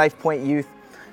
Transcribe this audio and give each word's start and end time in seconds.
Life 0.00 0.18
Point 0.18 0.46
Youth. 0.46 0.66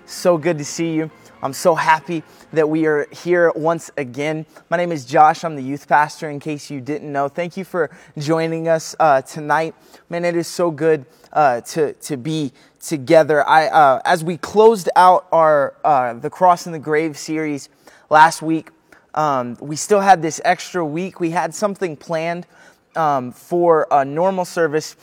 So 0.06 0.38
good 0.38 0.58
to 0.60 0.64
see 0.64 0.94
you. 0.94 1.12
I'm 1.44 1.52
so 1.52 1.76
happy 1.76 2.24
that 2.54 2.70
we 2.70 2.86
are 2.86 3.06
here 3.12 3.52
once 3.54 3.92
again. 3.98 4.46
My 4.70 4.78
name 4.78 4.94
is 4.94 5.04
Josh. 5.04 5.44
I'm 5.44 5.58
the 5.58 5.62
youth 5.62 5.90
pastor, 5.90 6.30
in 6.30 6.40
case 6.40 6.72
you 6.72 6.80
didn't 6.80 7.12
know. 7.12 7.28
Thank 7.28 7.58
you 7.58 7.66
for 7.66 7.92
joining 8.18 8.70
us 8.70 8.96
uh, 8.98 9.24
tonight. 9.24 9.76
Man, 10.10 10.24
it 10.24 10.38
is 10.38 10.48
so 10.48 10.72
good 10.72 11.06
uh, 11.34 11.60
to, 11.60 11.92
to 11.96 12.16
be 12.16 12.54
together. 12.80 13.46
I, 13.46 13.68
uh, 13.68 14.02
as 14.06 14.24
we 14.24 14.38
closed 14.38 14.88
out 14.96 15.28
our 15.34 15.76
uh, 15.84 16.14
The 16.14 16.30
Cross 16.30 16.68
and 16.68 16.74
the 16.74 16.80
Grave 16.80 17.18
series 17.18 17.68
last 18.10 18.42
week, 18.42 18.70
um, 19.16 19.58
we 19.60 19.76
still 19.76 20.00
had 20.00 20.22
this 20.22 20.40
extra 20.46 20.86
week. 20.86 21.20
We 21.20 21.32
had 21.32 21.54
something 21.54 21.98
planned 21.98 22.48
um, 22.96 23.34
for 23.34 23.86
a 23.92 24.06
normal 24.06 24.46
service 24.46 24.96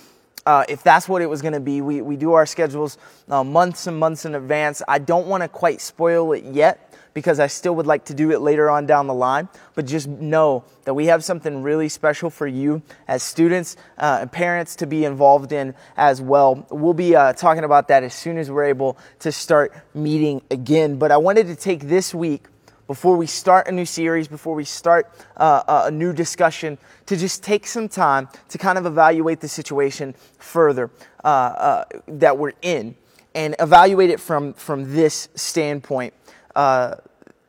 uh, 0.46 0.64
if 0.68 0.82
that's 0.82 1.08
what 1.08 1.22
it 1.22 1.26
was 1.26 1.42
going 1.42 1.54
to 1.54 1.60
be. 1.60 1.80
We, 1.80 2.02
we 2.02 2.16
do 2.16 2.32
our 2.34 2.46
schedules 2.46 2.98
uh, 3.28 3.44
months 3.44 3.86
and 3.86 3.98
months 3.98 4.24
in 4.24 4.34
advance. 4.34 4.82
I 4.86 4.98
don't 4.98 5.26
want 5.26 5.42
to 5.42 5.48
quite 5.48 5.80
spoil 5.80 6.32
it 6.32 6.44
yet 6.44 6.94
because 7.14 7.38
I 7.38 7.46
still 7.46 7.76
would 7.76 7.86
like 7.86 8.06
to 8.06 8.14
do 8.14 8.32
it 8.32 8.40
later 8.40 8.68
on 8.68 8.86
down 8.86 9.06
the 9.06 9.14
line. 9.14 9.48
But 9.74 9.86
just 9.86 10.08
know 10.08 10.64
that 10.84 10.94
we 10.94 11.06
have 11.06 11.24
something 11.24 11.62
really 11.62 11.88
special 11.88 12.28
for 12.28 12.46
you 12.46 12.82
as 13.08 13.22
students 13.22 13.76
uh, 13.96 14.18
and 14.22 14.32
parents 14.32 14.76
to 14.76 14.86
be 14.86 15.04
involved 15.04 15.52
in 15.52 15.74
as 15.96 16.20
well. 16.20 16.66
We'll 16.70 16.92
be 16.92 17.14
uh, 17.14 17.32
talking 17.32 17.64
about 17.64 17.88
that 17.88 18.02
as 18.02 18.14
soon 18.14 18.36
as 18.36 18.50
we're 18.50 18.64
able 18.64 18.98
to 19.20 19.32
start 19.32 19.72
meeting 19.94 20.42
again. 20.50 20.96
But 20.96 21.12
I 21.12 21.16
wanted 21.16 21.46
to 21.46 21.56
take 21.56 21.82
this 21.82 22.12
week 22.12 22.46
before 22.86 23.16
we 23.16 23.26
start 23.26 23.68
a 23.68 23.72
new 23.72 23.86
series, 23.86 24.28
before 24.28 24.54
we 24.54 24.64
start 24.64 25.10
uh, 25.36 25.84
a 25.86 25.90
new 25.90 26.12
discussion, 26.12 26.78
to 27.06 27.16
just 27.16 27.42
take 27.42 27.66
some 27.66 27.88
time 27.88 28.28
to 28.48 28.58
kind 28.58 28.78
of 28.78 28.86
evaluate 28.86 29.40
the 29.40 29.48
situation 29.48 30.14
further 30.38 30.90
uh, 31.24 31.28
uh, 31.28 31.84
that 32.06 32.36
we're 32.36 32.52
in 32.62 32.94
and 33.34 33.56
evaluate 33.58 34.10
it 34.10 34.20
from, 34.20 34.52
from 34.54 34.94
this 34.94 35.28
standpoint 35.34 36.14
uh, 36.54 36.96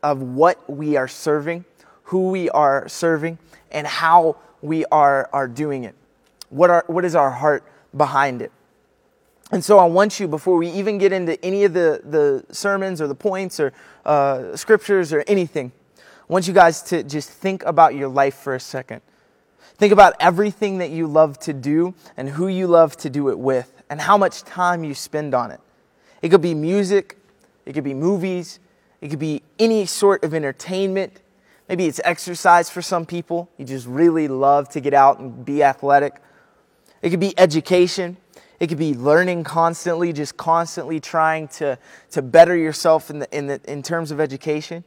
of 0.01 0.21
what 0.21 0.69
we 0.69 0.95
are 0.95 1.07
serving, 1.07 1.65
who 2.03 2.29
we 2.29 2.49
are 2.49 2.87
serving, 2.87 3.37
and 3.71 3.85
how 3.85 4.37
we 4.61 4.85
are, 4.85 5.29
are 5.31 5.47
doing 5.47 5.83
it. 5.83 5.95
What, 6.49 6.69
are, 6.69 6.83
what 6.87 7.05
is 7.05 7.15
our 7.15 7.31
heart 7.31 7.63
behind 7.95 8.41
it? 8.41 8.51
And 9.51 9.63
so 9.63 9.77
I 9.77 9.85
want 9.85 10.19
you, 10.19 10.27
before 10.27 10.57
we 10.57 10.69
even 10.69 10.97
get 10.97 11.11
into 11.11 11.43
any 11.45 11.65
of 11.65 11.73
the, 11.73 12.01
the 12.03 12.53
sermons 12.53 12.99
or 12.99 13.07
the 13.07 13.15
points 13.15 13.59
or 13.59 13.73
uh, 14.03 14.55
scriptures 14.55 15.13
or 15.13 15.23
anything, 15.27 15.71
I 15.97 16.33
want 16.33 16.47
you 16.47 16.53
guys 16.53 16.81
to 16.83 17.03
just 17.03 17.29
think 17.29 17.63
about 17.65 17.93
your 17.93 18.07
life 18.07 18.35
for 18.35 18.55
a 18.55 18.59
second. 18.59 19.01
Think 19.77 19.93
about 19.93 20.15
everything 20.19 20.79
that 20.79 20.89
you 20.89 21.05
love 21.05 21.37
to 21.39 21.53
do 21.53 21.93
and 22.17 22.29
who 22.29 22.47
you 22.47 22.65
love 22.65 22.97
to 22.97 23.09
do 23.09 23.29
it 23.29 23.37
with 23.37 23.83
and 23.89 24.01
how 24.01 24.17
much 24.17 24.43
time 24.43 24.83
you 24.83 24.95
spend 24.95 25.35
on 25.35 25.51
it. 25.51 25.59
It 26.21 26.29
could 26.29 26.41
be 26.41 26.55
music, 26.55 27.17
it 27.65 27.73
could 27.73 27.83
be 27.83 27.93
movies, 27.93 28.59
it 29.01 29.09
could 29.09 29.19
be 29.19 29.43
any 29.59 29.85
sort 29.85 30.23
of 30.23 30.33
entertainment. 30.33 31.21
Maybe 31.69 31.85
it's 31.85 32.01
exercise 32.03 32.69
for 32.69 32.81
some 32.81 33.05
people. 33.05 33.49
You 33.57 33.65
just 33.65 33.85
really 33.85 34.27
love 34.27 34.69
to 34.69 34.79
get 34.79 34.93
out 34.93 35.19
and 35.19 35.45
be 35.45 35.61
athletic. 35.61 36.15
It 37.01 37.09
could 37.11 37.19
be 37.19 37.37
education. 37.37 38.17
It 38.59 38.67
could 38.67 38.77
be 38.77 38.93
learning 38.93 39.43
constantly, 39.43 40.13
just 40.13 40.37
constantly 40.37 40.99
trying 40.99 41.47
to, 41.49 41.77
to 42.11 42.21
better 42.21 42.55
yourself 42.55 43.09
in, 43.09 43.19
the, 43.19 43.37
in, 43.37 43.47
the, 43.47 43.61
in 43.67 43.83
terms 43.83 44.11
of 44.11 44.19
education. 44.19 44.83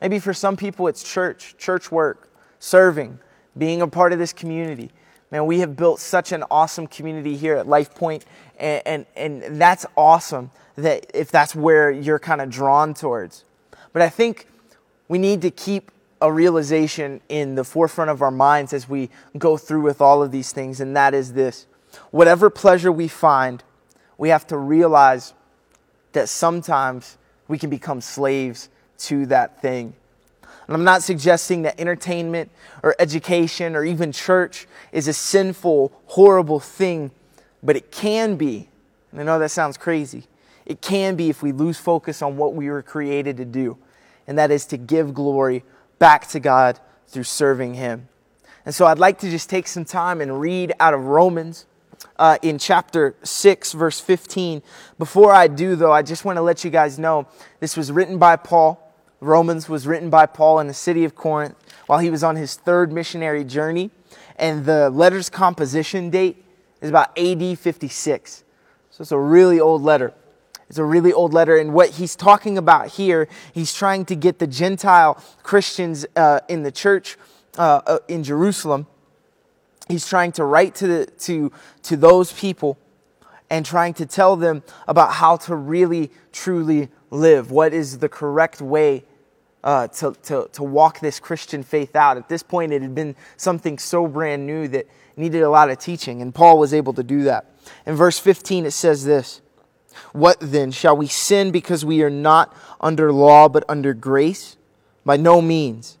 Maybe 0.00 0.18
for 0.18 0.34
some 0.34 0.56
people, 0.56 0.88
it's 0.88 1.02
church, 1.02 1.56
church 1.58 1.90
work, 1.90 2.30
serving, 2.58 3.18
being 3.56 3.82
a 3.82 3.88
part 3.88 4.12
of 4.12 4.18
this 4.18 4.32
community. 4.32 4.90
Man, 5.30 5.46
we 5.46 5.60
have 5.60 5.76
built 5.76 6.00
such 6.00 6.32
an 6.32 6.44
awesome 6.50 6.86
community 6.86 7.36
here 7.36 7.56
at 7.56 7.66
Life 7.66 7.94
Point, 7.94 8.24
and, 8.58 9.06
and, 9.16 9.42
and 9.42 9.60
that's 9.60 9.84
awesome 9.96 10.50
that 10.76 11.10
if 11.12 11.30
that's 11.30 11.54
where 11.54 11.90
you're 11.90 12.18
kind 12.18 12.40
of 12.40 12.48
drawn 12.50 12.94
towards. 12.94 13.44
But 13.92 14.02
I 14.02 14.08
think 14.08 14.46
we 15.08 15.18
need 15.18 15.42
to 15.42 15.50
keep 15.50 15.90
a 16.20 16.32
realization 16.32 17.20
in 17.28 17.54
the 17.54 17.64
forefront 17.64 18.10
of 18.10 18.22
our 18.22 18.30
minds 18.30 18.72
as 18.72 18.88
we 18.88 19.10
go 19.36 19.56
through 19.56 19.82
with 19.82 20.00
all 20.00 20.22
of 20.22 20.30
these 20.30 20.52
things, 20.52 20.80
and 20.80 20.96
that 20.96 21.14
is 21.14 21.32
this 21.32 21.66
whatever 22.10 22.50
pleasure 22.50 22.92
we 22.92 23.08
find, 23.08 23.62
we 24.16 24.28
have 24.30 24.46
to 24.48 24.56
realize 24.56 25.34
that 26.12 26.28
sometimes 26.28 27.16
we 27.46 27.58
can 27.58 27.70
become 27.70 28.00
slaves 28.00 28.68
to 28.98 29.26
that 29.26 29.62
thing. 29.62 29.94
And 30.42 30.74
I'm 30.76 30.84
not 30.84 31.02
suggesting 31.02 31.62
that 31.62 31.80
entertainment 31.80 32.50
or 32.82 32.94
education 32.98 33.74
or 33.74 33.84
even 33.84 34.12
church 34.12 34.66
is 34.92 35.08
a 35.08 35.12
sinful, 35.12 35.92
horrible 36.06 36.60
thing, 36.60 37.10
but 37.62 37.74
it 37.74 37.90
can 37.90 38.36
be. 38.36 38.68
And 39.10 39.20
I 39.20 39.24
know 39.24 39.38
that 39.38 39.50
sounds 39.50 39.78
crazy. 39.78 40.24
It 40.66 40.82
can 40.82 41.16
be 41.16 41.30
if 41.30 41.42
we 41.42 41.52
lose 41.52 41.78
focus 41.78 42.20
on 42.20 42.36
what 42.36 42.54
we 42.54 42.68
were 42.68 42.82
created 42.82 43.38
to 43.38 43.46
do, 43.46 43.78
and 44.26 44.36
that 44.36 44.50
is 44.50 44.66
to 44.66 44.76
give 44.76 45.14
glory 45.14 45.64
back 45.98 46.28
to 46.28 46.40
God 46.40 46.78
through 47.06 47.24
serving 47.24 47.72
Him. 47.74 48.08
And 48.66 48.74
so 48.74 48.86
I'd 48.86 48.98
like 48.98 49.18
to 49.20 49.30
just 49.30 49.48
take 49.48 49.66
some 49.66 49.86
time 49.86 50.20
and 50.20 50.38
read 50.38 50.74
out 50.78 50.92
of 50.92 51.06
Romans 51.06 51.64
uh, 52.18 52.38
in 52.42 52.58
chapter 52.58 53.14
6, 53.22 53.72
verse 53.72 54.00
15. 54.00 54.62
Before 54.98 55.32
I 55.32 55.48
do, 55.48 55.76
though, 55.76 55.92
I 55.92 56.02
just 56.02 56.24
want 56.24 56.36
to 56.36 56.42
let 56.42 56.64
you 56.64 56.70
guys 56.70 56.98
know 56.98 57.26
this 57.60 57.76
was 57.76 57.92
written 57.92 58.18
by 58.18 58.36
Paul. 58.36 58.84
Romans 59.20 59.68
was 59.68 59.86
written 59.86 60.10
by 60.10 60.26
Paul 60.26 60.60
in 60.60 60.66
the 60.66 60.74
city 60.74 61.04
of 61.04 61.14
Corinth 61.14 61.56
while 61.86 61.98
he 61.98 62.10
was 62.10 62.22
on 62.22 62.36
his 62.36 62.54
third 62.54 62.92
missionary 62.92 63.44
journey. 63.44 63.90
And 64.36 64.64
the 64.64 64.90
letter's 64.90 65.28
composition 65.28 66.10
date 66.10 66.44
is 66.80 66.90
about 66.90 67.16
AD 67.18 67.58
56. 67.58 68.44
So 68.90 69.02
it's 69.02 69.12
a 69.12 69.18
really 69.18 69.58
old 69.58 69.82
letter. 69.82 70.14
It's 70.68 70.78
a 70.78 70.84
really 70.84 71.12
old 71.12 71.32
letter. 71.32 71.56
And 71.56 71.72
what 71.72 71.90
he's 71.90 72.14
talking 72.14 72.58
about 72.58 72.88
here, 72.88 73.28
he's 73.52 73.72
trying 73.72 74.04
to 74.06 74.14
get 74.14 74.38
the 74.38 74.46
Gentile 74.46 75.22
Christians 75.42 76.06
uh, 76.14 76.40
in 76.48 76.62
the 76.62 76.72
church 76.72 77.16
uh, 77.56 77.80
uh 77.86 77.98
in 78.06 78.22
Jerusalem 78.22 78.86
he's 79.88 80.06
trying 80.06 80.32
to 80.32 80.44
write 80.44 80.74
to, 80.76 80.86
the, 80.86 81.06
to, 81.06 81.50
to 81.84 81.96
those 81.96 82.32
people 82.32 82.78
and 83.50 83.64
trying 83.64 83.94
to 83.94 84.06
tell 84.06 84.36
them 84.36 84.62
about 84.86 85.12
how 85.12 85.36
to 85.36 85.54
really, 85.54 86.10
truly 86.32 86.88
live. 87.10 87.50
What 87.50 87.72
is 87.72 87.98
the 87.98 88.08
correct 88.08 88.60
way 88.60 89.04
uh, 89.64 89.88
to, 89.88 90.14
to, 90.24 90.48
to 90.52 90.62
walk 90.62 91.00
this 91.00 91.18
Christian 91.18 91.62
faith 91.62 91.96
out? 91.96 92.16
At 92.16 92.28
this 92.28 92.42
point, 92.42 92.72
it 92.72 92.82
had 92.82 92.94
been 92.94 93.16
something 93.36 93.78
so 93.78 94.06
brand 94.06 94.46
new 94.46 94.68
that 94.68 94.86
needed 95.16 95.42
a 95.42 95.50
lot 95.50 95.70
of 95.70 95.78
teaching, 95.78 96.22
and 96.22 96.34
Paul 96.34 96.58
was 96.58 96.72
able 96.72 96.92
to 96.94 97.02
do 97.02 97.24
that. 97.24 97.46
In 97.86 97.94
verse 97.94 98.18
15, 98.18 98.66
it 98.66 98.70
says 98.70 99.04
this 99.04 99.40
What 100.12 100.36
then? 100.40 100.70
Shall 100.70 100.96
we 100.96 101.06
sin 101.06 101.50
because 101.50 101.84
we 101.84 102.02
are 102.02 102.10
not 102.10 102.54
under 102.80 103.12
law 103.12 103.48
but 103.48 103.64
under 103.68 103.94
grace? 103.94 104.56
By 105.04 105.16
no 105.16 105.40
means. 105.40 105.96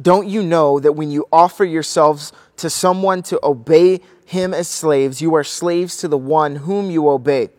Don't 0.00 0.28
you 0.28 0.42
know 0.42 0.80
that 0.80 0.92
when 0.92 1.10
you 1.10 1.26
offer 1.32 1.64
yourselves 1.64 2.32
to 2.64 2.70
someone 2.70 3.22
to 3.22 3.38
obey 3.44 4.00
him 4.24 4.54
as 4.54 4.68
slaves, 4.68 5.20
you 5.20 5.34
are 5.34 5.44
slaves 5.44 5.98
to 5.98 6.08
the 6.08 6.16
one 6.16 6.56
whom 6.56 6.90
you 6.90 7.10
obey. 7.10 7.50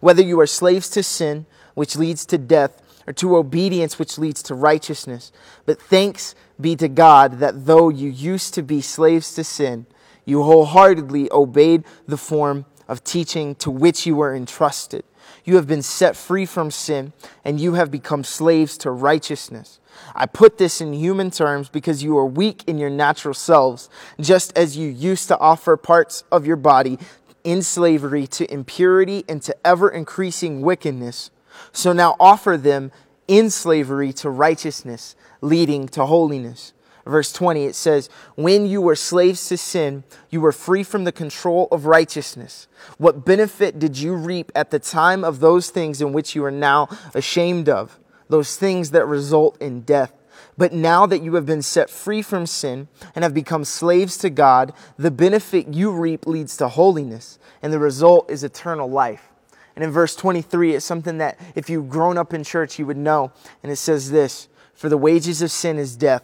Whether 0.00 0.22
you 0.22 0.40
are 0.40 0.46
slaves 0.46 0.88
to 0.90 1.02
sin, 1.02 1.44
which 1.74 1.96
leads 1.96 2.24
to 2.24 2.38
death, 2.38 2.80
or 3.06 3.12
to 3.12 3.36
obedience, 3.36 3.98
which 3.98 4.16
leads 4.16 4.42
to 4.44 4.54
righteousness. 4.54 5.32
But 5.66 5.82
thanks 5.82 6.34
be 6.58 6.76
to 6.76 6.88
God 6.88 7.40
that 7.40 7.66
though 7.66 7.90
you 7.90 8.08
used 8.08 8.54
to 8.54 8.62
be 8.62 8.80
slaves 8.80 9.34
to 9.34 9.44
sin, 9.44 9.84
you 10.24 10.42
wholeheartedly 10.42 11.30
obeyed 11.30 11.84
the 12.06 12.16
form 12.16 12.64
of 12.88 13.04
teaching 13.04 13.56
to 13.56 13.70
which 13.70 14.06
you 14.06 14.16
were 14.16 14.34
entrusted. 14.34 15.04
You 15.44 15.56
have 15.56 15.66
been 15.66 15.82
set 15.82 16.16
free 16.16 16.46
from 16.46 16.70
sin, 16.70 17.12
and 17.44 17.60
you 17.60 17.74
have 17.74 17.90
become 17.90 18.24
slaves 18.24 18.76
to 18.78 18.90
righteousness. 18.90 19.78
I 20.14 20.26
put 20.26 20.58
this 20.58 20.80
in 20.80 20.92
human 20.92 21.30
terms 21.30 21.68
because 21.68 22.02
you 22.02 22.18
are 22.18 22.26
weak 22.26 22.64
in 22.66 22.78
your 22.78 22.90
natural 22.90 23.34
selves, 23.34 23.88
just 24.20 24.56
as 24.56 24.76
you 24.76 24.88
used 24.88 25.28
to 25.28 25.38
offer 25.38 25.76
parts 25.76 26.24
of 26.32 26.46
your 26.46 26.56
body 26.56 26.98
in 27.44 27.62
slavery 27.62 28.26
to 28.26 28.52
impurity 28.52 29.24
and 29.28 29.42
to 29.42 29.54
ever 29.66 29.88
increasing 29.88 30.62
wickedness. 30.62 31.30
So 31.72 31.92
now 31.92 32.16
offer 32.18 32.56
them 32.56 32.90
in 33.28 33.50
slavery 33.50 34.12
to 34.14 34.30
righteousness, 34.30 35.14
leading 35.40 35.88
to 35.88 36.06
holiness. 36.06 36.73
Verse 37.04 37.32
20, 37.32 37.64
it 37.64 37.74
says, 37.74 38.08
When 38.34 38.66
you 38.66 38.80
were 38.80 38.96
slaves 38.96 39.46
to 39.48 39.58
sin, 39.58 40.04
you 40.30 40.40
were 40.40 40.52
free 40.52 40.82
from 40.82 41.04
the 41.04 41.12
control 41.12 41.68
of 41.70 41.84
righteousness. 41.84 42.66
What 42.96 43.26
benefit 43.26 43.78
did 43.78 43.98
you 43.98 44.14
reap 44.14 44.50
at 44.54 44.70
the 44.70 44.78
time 44.78 45.22
of 45.22 45.40
those 45.40 45.68
things 45.70 46.00
in 46.00 46.12
which 46.12 46.34
you 46.34 46.44
are 46.44 46.50
now 46.50 46.88
ashamed 47.14 47.68
of? 47.68 47.98
those 48.28 48.56
things 48.56 48.90
that 48.90 49.06
result 49.06 49.60
in 49.60 49.82
death. 49.82 50.12
But 50.56 50.72
now 50.72 51.06
that 51.06 51.22
you 51.22 51.34
have 51.34 51.46
been 51.46 51.62
set 51.62 51.90
free 51.90 52.22
from 52.22 52.46
sin 52.46 52.88
and 53.14 53.22
have 53.22 53.34
become 53.34 53.64
slaves 53.64 54.16
to 54.18 54.30
God, 54.30 54.72
the 54.96 55.10
benefit 55.10 55.68
you 55.68 55.90
reap 55.90 56.26
leads 56.26 56.56
to 56.58 56.68
holiness, 56.68 57.38
and 57.62 57.72
the 57.72 57.78
result 57.78 58.30
is 58.30 58.44
eternal 58.44 58.88
life. 58.88 59.30
And 59.74 59.84
in 59.84 59.90
verse 59.90 60.14
23, 60.14 60.74
it's 60.74 60.84
something 60.84 61.18
that 61.18 61.38
if 61.56 61.68
you've 61.68 61.88
grown 61.88 62.16
up 62.16 62.32
in 62.32 62.44
church, 62.44 62.78
you 62.78 62.86
would 62.86 62.96
know. 62.96 63.32
And 63.62 63.72
it 63.72 63.76
says 63.76 64.12
this 64.12 64.48
For 64.74 64.88
the 64.88 64.98
wages 64.98 65.42
of 65.42 65.50
sin 65.50 65.78
is 65.78 65.96
death, 65.96 66.22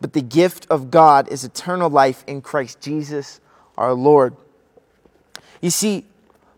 but 0.00 0.12
the 0.12 0.22
gift 0.22 0.66
of 0.70 0.90
God 0.90 1.28
is 1.28 1.44
eternal 1.44 1.90
life 1.90 2.24
in 2.26 2.40
Christ 2.40 2.80
Jesus 2.80 3.40
our 3.76 3.94
Lord. 3.94 4.36
You 5.60 5.70
see, 5.70 6.04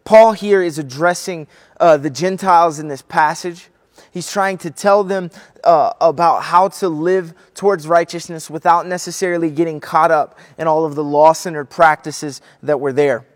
Paul 0.04 0.32
here 0.32 0.62
is 0.62 0.78
addressing 0.78 1.46
uh, 1.78 1.96
the 1.96 2.10
Gentiles 2.10 2.78
in 2.78 2.88
this 2.88 3.02
passage. 3.02 3.68
He's 4.10 4.30
trying 4.30 4.58
to 4.58 4.70
tell 4.70 5.04
them 5.04 5.30
uh, 5.64 5.92
about 6.00 6.42
how 6.42 6.68
to 6.68 6.88
live 6.88 7.34
towards 7.54 7.86
righteousness 7.86 8.50
without 8.50 8.86
necessarily 8.86 9.50
getting 9.50 9.80
caught 9.80 10.10
up 10.10 10.38
in 10.58 10.66
all 10.66 10.84
of 10.84 10.94
the 10.94 11.04
law 11.04 11.32
centered 11.32 11.66
practices 11.66 12.40
that 12.62 12.80
were 12.80 12.92
there. 12.92 13.26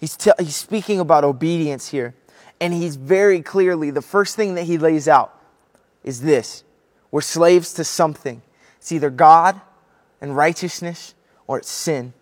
He's, 0.00 0.16
te- 0.16 0.30
he's 0.38 0.56
speaking 0.56 0.98
about 1.00 1.24
obedience 1.24 1.88
here. 1.88 2.14
And 2.60 2.72
he's 2.72 2.96
very 2.96 3.42
clearly, 3.42 3.90
the 3.90 4.02
first 4.02 4.36
thing 4.36 4.54
that 4.54 4.64
he 4.64 4.78
lays 4.78 5.08
out 5.08 5.36
is 6.04 6.20
this 6.20 6.64
we're 7.10 7.20
slaves 7.20 7.72
to 7.74 7.84
something. 7.84 8.42
It's 8.82 8.90
either 8.90 9.10
God 9.10 9.60
and 10.20 10.36
righteousness 10.36 11.14
or 11.46 11.58
it's 11.58 11.70
sin. 11.70 12.14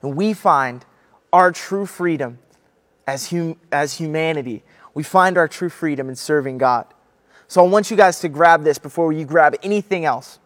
And 0.00 0.14
we 0.14 0.32
find 0.32 0.84
our 1.32 1.50
true 1.50 1.84
freedom 1.84 2.38
as, 3.08 3.30
hum- 3.30 3.56
as 3.72 3.94
humanity. 3.94 4.62
We 4.94 5.02
find 5.02 5.36
our 5.36 5.48
true 5.48 5.68
freedom 5.68 6.08
in 6.08 6.14
serving 6.14 6.58
God. 6.58 6.86
So 7.48 7.64
I 7.64 7.66
want 7.66 7.90
you 7.90 7.96
guys 7.96 8.20
to 8.20 8.28
grab 8.28 8.62
this 8.62 8.78
before 8.78 9.12
you 9.12 9.24
grab 9.24 9.56
anything 9.64 10.04
else. 10.04 10.38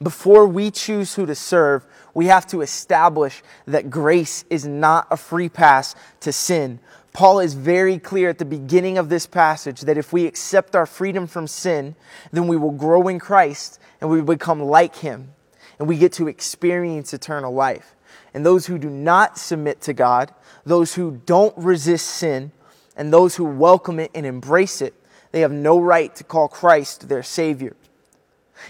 Before 0.00 0.46
we 0.46 0.70
choose 0.70 1.16
who 1.16 1.26
to 1.26 1.34
serve, 1.34 1.84
we 2.14 2.26
have 2.26 2.46
to 2.48 2.60
establish 2.60 3.42
that 3.66 3.90
grace 3.90 4.44
is 4.48 4.64
not 4.64 5.08
a 5.10 5.16
free 5.16 5.48
pass 5.48 5.96
to 6.20 6.32
sin. 6.32 6.78
Paul 7.12 7.40
is 7.40 7.54
very 7.54 7.98
clear 7.98 8.28
at 8.28 8.38
the 8.38 8.44
beginning 8.44 8.96
of 8.96 9.08
this 9.08 9.26
passage 9.26 9.82
that 9.82 9.98
if 9.98 10.12
we 10.12 10.26
accept 10.26 10.76
our 10.76 10.86
freedom 10.86 11.26
from 11.26 11.46
sin, 11.46 11.96
then 12.32 12.46
we 12.46 12.56
will 12.56 12.70
grow 12.70 13.08
in 13.08 13.18
Christ 13.18 13.80
and 14.00 14.08
we 14.08 14.20
become 14.20 14.62
like 14.62 14.96
him 14.96 15.32
and 15.78 15.88
we 15.88 15.98
get 15.98 16.12
to 16.14 16.28
experience 16.28 17.12
eternal 17.12 17.52
life. 17.52 17.96
And 18.32 18.46
those 18.46 18.66
who 18.66 18.78
do 18.78 18.88
not 18.88 19.38
submit 19.38 19.80
to 19.82 19.92
God, 19.92 20.32
those 20.64 20.94
who 20.94 21.20
don't 21.26 21.56
resist 21.56 22.06
sin, 22.06 22.52
and 22.96 23.12
those 23.12 23.36
who 23.36 23.44
welcome 23.44 23.98
it 23.98 24.10
and 24.14 24.26
embrace 24.26 24.82
it, 24.82 24.94
they 25.32 25.40
have 25.40 25.52
no 25.52 25.80
right 25.80 26.14
to 26.16 26.24
call 26.24 26.48
Christ 26.48 27.08
their 27.08 27.22
Savior. 27.22 27.74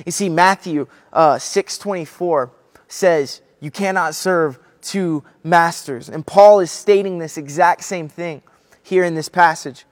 You 0.07 0.13
see, 0.13 0.29
Matthew 0.29 0.87
uh, 1.13 1.35
6.24 1.35 2.51
says, 2.87 3.43
you 3.61 3.71
cannot 3.71 4.15
serve 4.15 4.59
two 4.83 5.25
masters. 5.45 6.09
And 6.09 6.27
Paul 6.27 6.61
is 6.61 6.71
stating 6.71 7.19
this 7.19 7.37
exact 7.37 7.85
same 7.85 8.09
thing 8.09 8.43
here 8.83 9.05
in 9.05 9.15
this 9.15 9.29
passage. 9.29 9.85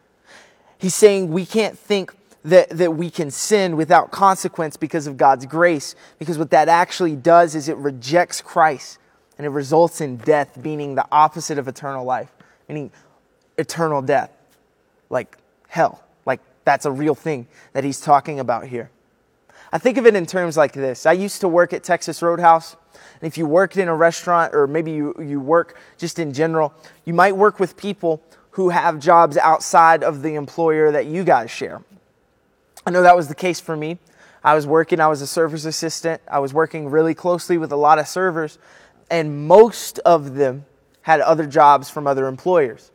He's 0.79 0.95
saying 0.95 1.31
we 1.31 1.47
can't 1.47 1.79
think 1.79 2.15
that, 2.45 2.71
that 2.71 2.95
we 2.95 3.11
can 3.11 3.31
sin 3.31 3.77
without 3.77 4.11
consequence 4.11 4.77
because 4.77 5.07
of 5.07 5.17
God's 5.17 5.47
grace, 5.47 5.95
because 6.19 6.39
what 6.39 6.51
that 6.51 6.69
actually 6.69 7.17
does 7.17 7.55
is 7.55 7.69
it 7.69 7.77
rejects 7.77 8.41
Christ 8.41 8.99
and 9.37 9.47
it 9.47 9.51
results 9.51 10.01
in 10.01 10.17
death, 10.17 10.57
meaning 10.57 10.95
the 10.95 11.07
opposite 11.13 11.59
of 11.59 11.69
eternal 11.69 12.05
life, 12.05 12.31
meaning 12.69 12.91
eternal 13.57 14.03
death, 14.03 14.31
like 15.11 15.37
hell. 15.69 16.03
Like 16.27 16.41
that's 16.65 16.87
a 16.87 16.91
real 16.91 17.15
thing 17.15 17.47
that 17.73 17.85
he's 17.85 18.01
talking 18.01 18.41
about 18.41 18.67
here. 18.67 18.91
I 19.73 19.79
think 19.79 19.99
of 19.99 20.07
it 20.07 20.17
in 20.17 20.25
terms 20.25 20.57
like 20.57 20.73
this. 20.73 21.05
I 21.05 21.13
used 21.13 21.41
to 21.43 21.49
work 21.49 21.73
at 21.73 21.85
Texas 21.85 22.23
Roadhouse. 22.23 22.77
And 23.21 23.27
if 23.27 23.37
you 23.37 23.47
worked 23.47 23.77
in 23.77 23.89
a 23.89 23.95
restaurant 23.95 24.55
or 24.55 24.67
maybe 24.67 24.93
you, 24.93 25.15
you 25.19 25.41
work 25.41 25.79
just 25.99 26.19
in 26.19 26.33
general, 26.33 26.73
you 27.05 27.13
might 27.13 27.37
work 27.37 27.61
with 27.61 27.77
people 27.77 28.23
who 28.53 28.71
have 28.71 28.99
jobs 28.99 29.37
outside 29.37 30.03
of 30.03 30.23
the 30.23 30.35
employer 30.35 30.91
that 30.93 31.07
you 31.07 31.25
guys 31.25 31.51
share. 31.51 31.83
I 32.87 32.91
know 32.91 33.03
that 33.03 33.17
was 33.17 33.29
the 33.29 33.35
case 33.35 33.61
for 33.61 33.77
me. 33.77 33.99
I 34.43 34.55
was 34.55 34.67
working, 34.67 35.01
I 35.01 35.09
was 35.09 35.21
a 35.21 35.27
service 35.27 35.65
assistant. 35.65 36.23
I 36.31 36.39
was 36.39 36.55
working 36.55 36.89
really 36.89 37.15
closely 37.15 37.59
with 37.59 37.73
a 37.73 37.77
lot 37.77 37.99
of 37.99 38.09
servers, 38.09 38.59
and 39.11 39.47
most 39.47 39.99
of 40.01 40.35
them 40.35 40.65
had 41.03 41.21
other 41.21 41.47
jobs 41.47 41.91
from 41.91 42.07
other 42.07 42.27
employers. 42.27 42.91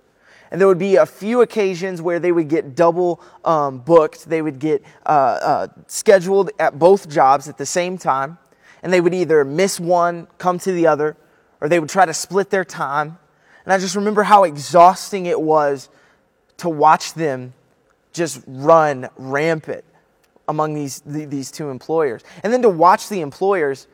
And 0.53 0.61
there 0.61 0.67
would 0.67 0.77
be 0.77 0.97
a 0.97 1.05
few 1.07 1.41
occasions 1.41 1.99
where 1.99 2.19
they 2.19 2.31
would 2.31 2.47
get 2.47 2.75
double 2.75 3.19
um, 3.43 3.79
booked. 3.79 4.29
They 4.29 4.43
would 4.43 4.59
get 4.59 4.83
uh, 5.03 5.09
uh, 5.09 5.67
scheduled 5.87 6.51
at 6.59 6.77
both 6.77 7.09
jobs 7.09 7.49
at 7.49 7.57
the 7.57 7.65
same 7.65 7.97
time. 7.97 8.37
And 8.83 8.93
they 8.93 9.01
would 9.01 9.15
either 9.15 9.43
miss 9.43 9.79
one, 9.79 10.27
come 10.37 10.59
to 10.59 10.71
the 10.71 10.85
other, 10.85 11.17
or 11.59 11.69
they 11.69 11.79
would 11.79 11.89
try 11.89 12.05
to 12.05 12.13
split 12.13 12.51
their 12.51 12.63
time. 12.63 13.17
And 13.65 13.73
I 13.73 13.79
just 13.79 13.95
remember 13.95 14.21
how 14.21 14.43
exhausting 14.43 15.25
it 15.25 15.41
was 15.41 15.89
to 16.57 16.69
watch 16.69 17.15
them 17.15 17.55
just 18.11 18.43
run 18.45 19.09
rampant 19.17 19.83
among 20.47 20.75
these, 20.75 21.01
these 21.03 21.49
two 21.49 21.71
employers. 21.71 22.21
And 22.43 22.53
then 22.53 22.61
to 22.61 22.69
watch 22.69 23.09
the 23.09 23.21
employers 23.21 23.87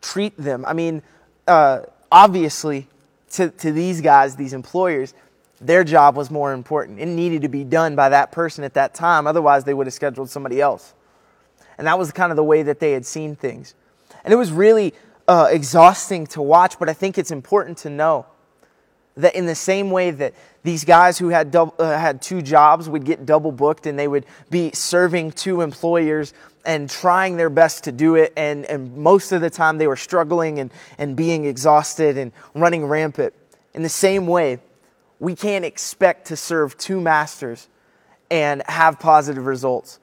treat 0.00 0.36
them. 0.36 0.64
I 0.64 0.74
mean, 0.74 1.02
uh, 1.48 1.80
obviously, 2.12 2.86
to, 3.32 3.50
to 3.50 3.72
these 3.72 4.00
guys, 4.00 4.36
these 4.36 4.52
employers, 4.52 5.12
their 5.66 5.84
job 5.84 6.16
was 6.16 6.30
more 6.30 6.52
important. 6.52 7.00
It 7.00 7.06
needed 7.06 7.42
to 7.42 7.48
be 7.48 7.64
done 7.64 7.96
by 7.96 8.10
that 8.10 8.32
person 8.32 8.64
at 8.64 8.74
that 8.74 8.94
time. 8.94 9.26
Otherwise, 9.26 9.64
they 9.64 9.74
would 9.74 9.86
have 9.86 9.94
scheduled 9.94 10.30
somebody 10.30 10.60
else. 10.60 10.94
And 11.78 11.86
that 11.86 11.98
was 11.98 12.12
kind 12.12 12.30
of 12.30 12.36
the 12.36 12.44
way 12.44 12.62
that 12.62 12.80
they 12.80 12.92
had 12.92 13.04
seen 13.06 13.34
things. 13.34 13.74
And 14.24 14.32
it 14.32 14.36
was 14.36 14.52
really 14.52 14.94
uh, 15.26 15.48
exhausting 15.50 16.26
to 16.28 16.42
watch, 16.42 16.78
but 16.78 16.88
I 16.88 16.92
think 16.92 17.18
it's 17.18 17.30
important 17.30 17.78
to 17.78 17.90
know 17.90 18.26
that 19.16 19.34
in 19.34 19.46
the 19.46 19.54
same 19.54 19.90
way 19.90 20.10
that 20.10 20.34
these 20.64 20.84
guys 20.84 21.18
who 21.18 21.28
had, 21.28 21.50
double, 21.50 21.74
uh, 21.78 21.98
had 21.98 22.20
two 22.20 22.42
jobs 22.42 22.88
would 22.88 23.04
get 23.04 23.24
double 23.24 23.52
booked 23.52 23.86
and 23.86 23.98
they 23.98 24.08
would 24.08 24.26
be 24.50 24.72
serving 24.72 25.32
two 25.32 25.60
employers 25.60 26.34
and 26.64 26.90
trying 26.90 27.36
their 27.36 27.50
best 27.50 27.84
to 27.84 27.92
do 27.92 28.14
it, 28.14 28.32
and, 28.36 28.64
and 28.66 28.96
most 28.96 29.32
of 29.32 29.42
the 29.42 29.50
time 29.50 29.76
they 29.76 29.86
were 29.86 29.96
struggling 29.96 30.58
and, 30.58 30.70
and 30.96 31.14
being 31.14 31.44
exhausted 31.44 32.16
and 32.16 32.32
running 32.54 32.86
rampant. 32.86 33.34
In 33.74 33.82
the 33.82 33.88
same 33.88 34.26
way, 34.26 34.60
we 35.24 35.34
can't 35.34 35.64
expect 35.64 36.26
to 36.26 36.36
serve 36.36 36.76
two 36.76 37.00
masters 37.00 37.68
and 38.30 38.62
have 38.66 39.00
positive 39.00 39.46
results. 39.46 39.98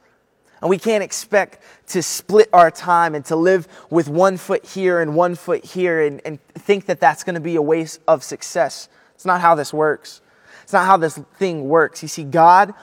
And 0.62 0.70
we 0.70 0.80
can't 0.80 1.04
expect 1.04 1.60
to 1.90 2.02
split 2.02 2.50
our 2.52 2.72
time 2.72 3.14
and 3.14 3.24
to 3.26 3.36
live 3.36 3.68
with 3.92 4.10
one 4.10 4.38
foot 4.38 4.66
here 4.66 5.00
and 5.00 5.16
one 5.16 5.36
foot 5.36 5.64
here 5.64 6.02
and, 6.02 6.22
and 6.26 6.44
think 6.54 6.88
that 6.88 7.00
that's 7.00 7.24
going 7.24 7.36
to 7.36 7.42
be 7.42 7.56
a 7.56 7.62
waste 7.62 8.00
of 8.08 8.24
success. 8.24 8.90
It's 9.14 9.26
not 9.26 9.42
how 9.42 9.54
this 9.54 9.72
works. 9.72 10.22
It's 10.64 10.74
not 10.74 10.88
how 10.88 10.98
this 10.98 11.20
thing 11.38 11.68
works. 11.68 12.02
You 12.02 12.08
see, 12.08 12.24
God 12.24 12.74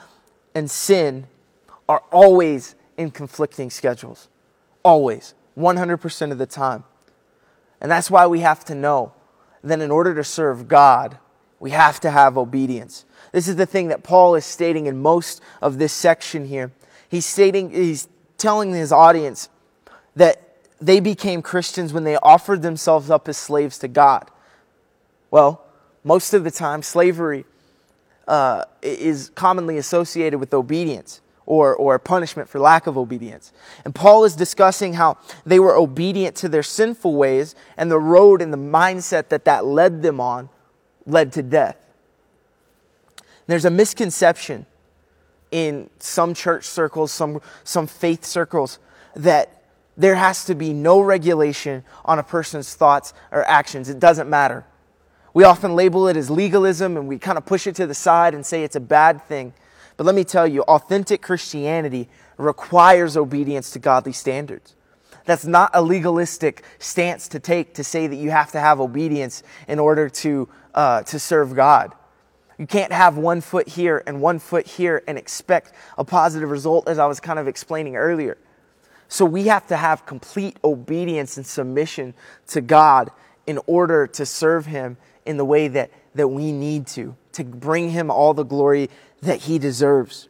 and 0.55 0.71
sin 0.71 1.27
are 1.89 2.03
always 2.09 2.75
in 2.97 3.11
conflicting 3.11 3.69
schedules. 3.69 4.29
Always. 4.83 5.33
100% 5.57 6.31
of 6.31 6.37
the 6.37 6.45
time. 6.45 6.85
And 7.81 7.91
that's 7.91 8.09
why 8.09 8.27
we 8.27 8.39
have 8.39 8.63
to 8.65 8.75
know 8.75 9.11
that 9.61 9.81
in 9.81 9.91
order 9.91 10.15
to 10.15 10.23
serve 10.23 10.69
God, 10.69 11.17
we 11.59 11.71
have 11.71 11.99
to 12.01 12.11
have 12.11 12.37
obedience. 12.37 13.05
This 13.31 13.47
is 13.47 13.55
the 13.55 13.65
thing 13.65 13.89
that 13.89 14.03
Paul 14.03 14.35
is 14.35 14.45
stating 14.45 14.85
in 14.87 15.01
most 15.01 15.41
of 15.61 15.77
this 15.77 15.93
section 15.93 16.45
here. 16.45 16.71
He's 17.09 17.25
stating, 17.25 17.71
he's 17.71 18.07
telling 18.37 18.71
his 18.71 18.91
audience 18.91 19.49
that 20.15 20.55
they 20.81 20.99
became 20.99 21.41
Christians 21.41 21.91
when 21.93 22.05
they 22.05 22.15
offered 22.17 22.61
themselves 22.61 23.09
up 23.09 23.27
as 23.27 23.37
slaves 23.37 23.77
to 23.79 23.87
God. 23.87 24.29
Well, 25.29 25.63
most 26.03 26.33
of 26.33 26.43
the 26.43 26.51
time, 26.51 26.81
slavery 26.81 27.45
uh, 28.27 28.63
is 28.81 29.29
commonly 29.35 29.77
associated 29.77 30.39
with 30.39 30.53
obedience 30.53 31.21
or, 31.45 31.75
or 31.75 31.97
punishment 31.99 32.47
for 32.47 32.59
lack 32.59 32.87
of 32.87 32.97
obedience. 32.97 33.51
And 33.83 33.93
Paul 33.93 34.23
is 34.23 34.35
discussing 34.35 34.93
how 34.93 35.17
they 35.45 35.59
were 35.59 35.75
obedient 35.75 36.35
to 36.37 36.49
their 36.49 36.63
sinful 36.63 37.15
ways 37.15 37.55
and 37.75 37.91
the 37.91 37.99
road 37.99 38.41
and 38.41 38.53
the 38.53 38.57
mindset 38.57 39.29
that 39.29 39.45
that 39.45 39.65
led 39.65 40.01
them 40.01 40.21
on 40.21 40.49
led 41.05 41.33
to 41.33 41.43
death. 41.43 41.77
There's 43.47 43.65
a 43.65 43.71
misconception 43.71 44.65
in 45.51 45.89
some 45.99 46.33
church 46.33 46.65
circles, 46.65 47.11
some, 47.11 47.41
some 47.63 47.87
faith 47.87 48.23
circles, 48.23 48.79
that 49.15 49.63
there 49.97 50.15
has 50.15 50.45
to 50.45 50.55
be 50.55 50.71
no 50.71 51.01
regulation 51.01 51.83
on 52.05 52.19
a 52.19 52.23
person's 52.23 52.73
thoughts 52.73 53.13
or 53.31 53.43
actions. 53.45 53.89
It 53.89 53.99
doesn't 53.99 54.29
matter. 54.29 54.65
We 55.33 55.43
often 55.43 55.75
label 55.75 56.07
it 56.07 56.15
as 56.15 56.29
legalism 56.29 56.95
and 56.97 57.07
we 57.07 57.17
kind 57.17 57.37
of 57.37 57.45
push 57.45 57.67
it 57.67 57.75
to 57.75 57.87
the 57.87 57.93
side 57.93 58.33
and 58.33 58.45
say 58.45 58.63
it's 58.63 58.75
a 58.75 58.81
bad 58.81 59.23
thing. 59.25 59.53
But 59.97 60.05
let 60.05 60.15
me 60.15 60.23
tell 60.23 60.47
you, 60.47 60.61
authentic 60.63 61.21
Christianity 61.21 62.07
requires 62.37 63.17
obedience 63.17 63.71
to 63.71 63.79
godly 63.79 64.13
standards. 64.13 64.75
That's 65.25 65.45
not 65.45 65.71
a 65.73 65.81
legalistic 65.81 66.63
stance 66.79 67.27
to 67.27 67.39
take 67.39 67.73
to 67.75 67.83
say 67.83 68.07
that 68.07 68.15
you 68.15 68.31
have 68.31 68.51
to 68.53 68.59
have 68.59 68.79
obedience 68.79 69.43
in 69.67 69.77
order 69.77 70.09
to, 70.09 70.47
uh, 70.73 71.03
to 71.03 71.19
serve 71.19 71.55
God. 71.55 71.93
You 72.57 72.67
can't 72.67 72.91
have 72.91 73.17
one 73.17 73.39
foot 73.39 73.69
here 73.69 74.03
and 74.05 74.21
one 74.21 74.37
foot 74.37 74.67
here 74.67 75.01
and 75.07 75.17
expect 75.17 75.73
a 75.97 76.03
positive 76.03 76.51
result, 76.51 76.89
as 76.89 76.99
I 76.99 77.05
was 77.05 77.19
kind 77.21 77.39
of 77.39 77.47
explaining 77.47 77.95
earlier. 77.95 78.37
So 79.07 79.25
we 79.25 79.47
have 79.47 79.65
to 79.67 79.77
have 79.77 80.05
complete 80.05 80.57
obedience 80.63 81.37
and 81.37 81.45
submission 81.45 82.13
to 82.47 82.61
God 82.61 83.11
in 83.47 83.59
order 83.65 84.05
to 84.07 84.25
serve 84.25 84.65
Him 84.65 84.97
in 85.25 85.37
the 85.37 85.45
way 85.45 85.69
that, 85.69 85.89
that 86.15 86.27
we 86.27 86.51
need 86.51 86.85
to, 86.87 87.15
to 87.31 87.43
bring 87.43 87.91
Him 87.91 88.11
all 88.11 88.33
the 88.33 88.43
glory 88.43 88.89
that 89.21 89.41
He 89.41 89.57
deserves. 89.57 90.27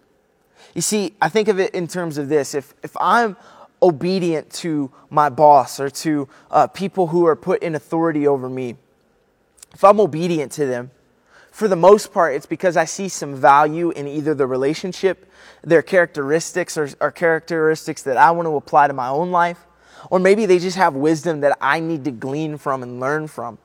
You 0.76 0.82
see, 0.82 1.16
I 1.22 1.30
think 1.30 1.48
of 1.48 1.60
it 1.60 1.74
in 1.74 1.88
terms 1.88 2.18
of 2.18 2.30
this. 2.30 2.54
If, 2.54 2.74
if 2.84 2.96
I'm 3.02 3.38
obedient 3.82 4.52
to 4.52 4.92
my 5.10 5.30
boss 5.30 5.80
or 5.80 5.90
to 5.90 6.30
uh, 6.52 6.68
people 6.68 7.08
who 7.08 7.26
are 7.26 7.36
put 7.36 7.64
in 7.64 7.76
authority 7.76 8.28
over 8.28 8.48
me, 8.50 8.76
if 9.74 9.84
I'm 9.84 10.00
obedient 10.00 10.52
to 10.54 10.66
them, 10.66 10.92
for 11.52 11.68
the 11.68 11.76
most 11.76 12.14
part, 12.14 12.36
it's 12.36 12.46
because 12.46 12.78
I 12.78 12.86
see 12.86 13.10
some 13.10 13.36
value 13.36 13.90
in 13.92 14.08
either 14.08 14.34
the 14.34 14.48
relationship, 14.48 15.30
their 15.64 15.82
characteristics, 15.82 16.78
or, 16.78 16.90
or 17.02 17.12
characteristics 17.12 18.04
that 18.04 18.18
I 18.18 18.32
want 18.32 18.48
to 18.48 18.56
apply 18.56 18.88
to 18.88 18.94
my 18.94 19.10
own 19.10 19.32
life, 19.32 19.66
or 20.10 20.20
maybe 20.20 20.46
they 20.46 20.60
just 20.60 20.78
have 20.78 20.96
wisdom 20.96 21.42
that 21.42 21.58
I 21.60 21.80
need 21.80 22.06
to 22.06 22.12
glean 22.12 22.58
from 22.58 22.84
and 22.84 23.00
learn 23.00 23.28
from. 23.28 23.58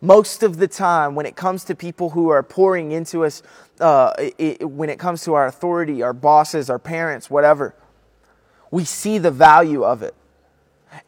Most 0.00 0.42
of 0.42 0.58
the 0.58 0.68
time, 0.68 1.14
when 1.14 1.24
it 1.24 1.34
comes 1.34 1.64
to 1.64 1.74
people 1.74 2.10
who 2.10 2.28
are 2.28 2.42
pouring 2.42 2.92
into 2.92 3.24
us, 3.24 3.42
uh, 3.80 4.12
it, 4.18 4.68
when 4.68 4.90
it 4.90 4.98
comes 4.98 5.24
to 5.24 5.34
our 5.34 5.46
authority, 5.46 6.02
our 6.02 6.12
bosses, 6.12 6.68
our 6.68 6.78
parents, 6.78 7.30
whatever, 7.30 7.74
we 8.70 8.84
see 8.84 9.18
the 9.18 9.30
value 9.30 9.82
of 9.82 10.02
it. 10.02 10.14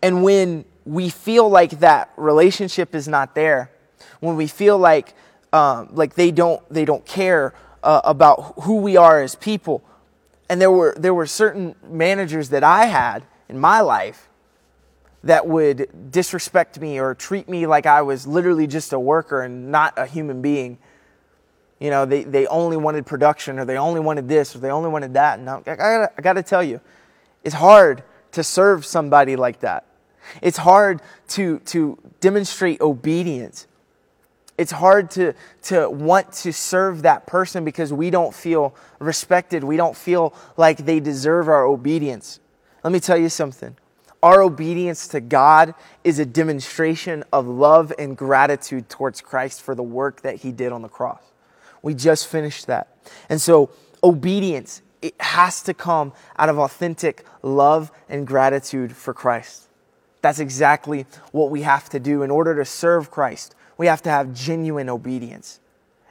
And 0.02 0.22
when 0.22 0.64
we 0.84 1.08
feel 1.08 1.48
like 1.48 1.80
that 1.80 2.10
relationship 2.16 2.94
is 2.94 3.06
not 3.06 3.34
there, 3.34 3.70
when 4.20 4.36
we 4.36 4.46
feel 4.46 4.78
like 4.78 5.14
um, 5.52 5.88
like 5.92 6.14
they 6.14 6.30
don't 6.30 6.62
they 6.72 6.84
don't 6.84 7.04
care 7.06 7.54
uh, 7.82 8.00
about 8.04 8.54
who 8.62 8.76
we 8.76 8.96
are 8.96 9.22
as 9.22 9.34
people. 9.34 9.82
And 10.48 10.60
there 10.60 10.70
were 10.70 10.94
there 10.98 11.14
were 11.14 11.26
certain 11.26 11.74
managers 11.88 12.50
that 12.50 12.64
I 12.64 12.86
had 12.86 13.24
in 13.48 13.58
my 13.58 13.80
life 13.80 14.28
that 15.24 15.46
would 15.46 16.10
disrespect 16.10 16.80
me 16.80 17.00
or 17.00 17.14
treat 17.14 17.48
me 17.48 17.66
like 17.66 17.86
I 17.86 18.02
was 18.02 18.26
literally 18.26 18.66
just 18.66 18.92
a 18.92 18.98
worker 18.98 19.42
and 19.42 19.72
not 19.72 19.94
a 19.96 20.06
human 20.06 20.40
being. 20.40 20.78
You 21.80 21.90
know, 21.90 22.06
they, 22.06 22.24
they 22.24 22.46
only 22.46 22.76
wanted 22.76 23.04
production 23.06 23.58
or 23.58 23.64
they 23.64 23.76
only 23.76 24.00
wanted 24.00 24.28
this 24.28 24.54
or 24.54 24.60
they 24.60 24.70
only 24.70 24.88
wanted 24.88 25.14
that. 25.14 25.38
And 25.38 25.50
I, 25.50 25.58
I, 25.66 25.76
gotta, 25.76 26.12
I 26.16 26.22
gotta 26.22 26.42
tell 26.42 26.62
you, 26.62 26.80
it's 27.44 27.56
hard 27.56 28.02
to 28.32 28.42
serve 28.44 28.86
somebody 28.86 29.36
like 29.36 29.60
that. 29.60 29.84
It's 30.42 30.58
hard 30.58 31.02
to, 31.28 31.58
to 31.60 31.98
demonstrate 32.20 32.80
obedience 32.80 33.66
it's 34.58 34.72
hard 34.72 35.10
to, 35.12 35.34
to 35.64 35.88
want 35.90 36.32
to 36.32 36.52
serve 36.52 37.02
that 37.02 37.26
person 37.26 37.64
because 37.64 37.92
we 37.92 38.10
don't 38.10 38.34
feel 38.34 38.74
respected. 38.98 39.62
We 39.64 39.76
don't 39.76 39.96
feel 39.96 40.34
like 40.56 40.78
they 40.78 41.00
deserve 41.00 41.48
our 41.48 41.64
obedience. 41.64 42.40
Let 42.82 42.92
me 42.92 43.00
tell 43.00 43.18
you 43.18 43.28
something. 43.28 43.76
Our 44.22 44.42
obedience 44.42 45.08
to 45.08 45.20
God 45.20 45.74
is 46.02 46.18
a 46.18 46.24
demonstration 46.24 47.22
of 47.32 47.46
love 47.46 47.92
and 47.98 48.16
gratitude 48.16 48.88
towards 48.88 49.20
Christ 49.20 49.62
for 49.62 49.74
the 49.74 49.82
work 49.82 50.22
that 50.22 50.36
he 50.36 50.52
did 50.52 50.72
on 50.72 50.82
the 50.82 50.88
cross. 50.88 51.20
We 51.82 51.94
just 51.94 52.26
finished 52.26 52.66
that. 52.66 52.96
And 53.28 53.40
so, 53.40 53.70
obedience, 54.02 54.82
it 55.02 55.14
has 55.20 55.62
to 55.64 55.74
come 55.74 56.12
out 56.38 56.48
of 56.48 56.58
authentic 56.58 57.24
love 57.42 57.92
and 58.08 58.26
gratitude 58.26 58.96
for 58.96 59.12
Christ. 59.12 59.68
That's 60.22 60.40
exactly 60.40 61.06
what 61.30 61.50
we 61.50 61.62
have 61.62 61.88
to 61.90 62.00
do 62.00 62.22
in 62.22 62.30
order 62.30 62.56
to 62.56 62.64
serve 62.64 63.10
Christ 63.10 63.54
we 63.78 63.86
have 63.86 64.02
to 64.02 64.10
have 64.10 64.32
genuine 64.32 64.88
obedience. 64.88 65.60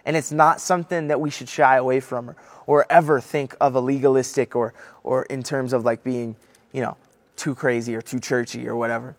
And 0.05 0.15
it's 0.15 0.31
not 0.31 0.61
something 0.61 1.07
that 1.07 1.19
we 1.19 1.29
should 1.29 1.49
shy 1.49 1.77
away 1.77 1.99
from 1.99 2.29
or, 2.29 2.35
or 2.67 2.85
ever 2.89 3.19
think 3.19 3.55
of 3.59 3.75
a 3.75 3.79
legalistic 3.79 4.55
or, 4.55 4.73
or 5.03 5.23
in 5.23 5.41
terms 5.41 5.73
of 5.73 5.83
like 5.83 6.03
being, 6.03 6.35
you 6.71 6.81
know, 6.81 6.95
too 7.35 7.55
crazy 7.55 7.95
or 7.95 8.01
too 8.01 8.19
churchy 8.19 8.67
or 8.67 8.75
whatever. 8.75 9.15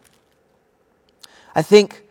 I 1.54 1.62
think 1.62 2.04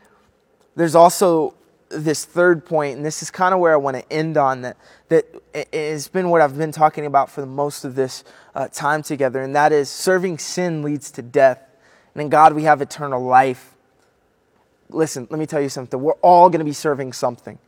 there's 0.75 0.96
also 0.96 1.54
this 1.89 2.25
third 2.25 2.65
point, 2.65 2.98
and 2.98 3.06
this 3.06 3.22
is 3.22 3.32
kind 3.32 3.54
of 3.54 3.60
where 3.60 3.72
I 3.74 3.77
want 3.77 3.96
to 3.96 4.12
end 4.12 4.38
on 4.38 4.62
that. 4.62 4.75
That 5.10 5.25
has 5.72 6.08
been 6.08 6.30
what 6.30 6.42
I've 6.42 6.58
been 6.58 6.72
talking 6.72 7.06
about 7.06 7.30
for 7.30 7.42
the 7.42 7.48
most 7.48 7.86
of 7.86 7.96
this 7.96 8.24
uh, 8.56 8.68
time 8.70 9.04
together, 9.04 9.42
and 9.42 9.56
that 9.56 9.72
is 9.72 9.89
serving 9.89 10.39
sin 10.39 10.82
leads 10.82 11.12
to 11.12 11.22
death, 11.22 11.62
and 12.13 12.24
in 12.24 12.30
God 12.30 12.54
we 12.54 12.63
have 12.63 12.82
eternal 12.82 13.22
life 13.22 13.75
listen, 14.89 15.27
let 15.30 15.39
me 15.39 15.46
tell 15.46 15.62
you 15.62 15.70
something. 15.70 16.00
We're 16.00 16.13
all 16.13 16.50
going 16.50 16.60
to 16.60 16.65
be 16.65 16.74
serving 16.74 17.13
something. 17.13 17.60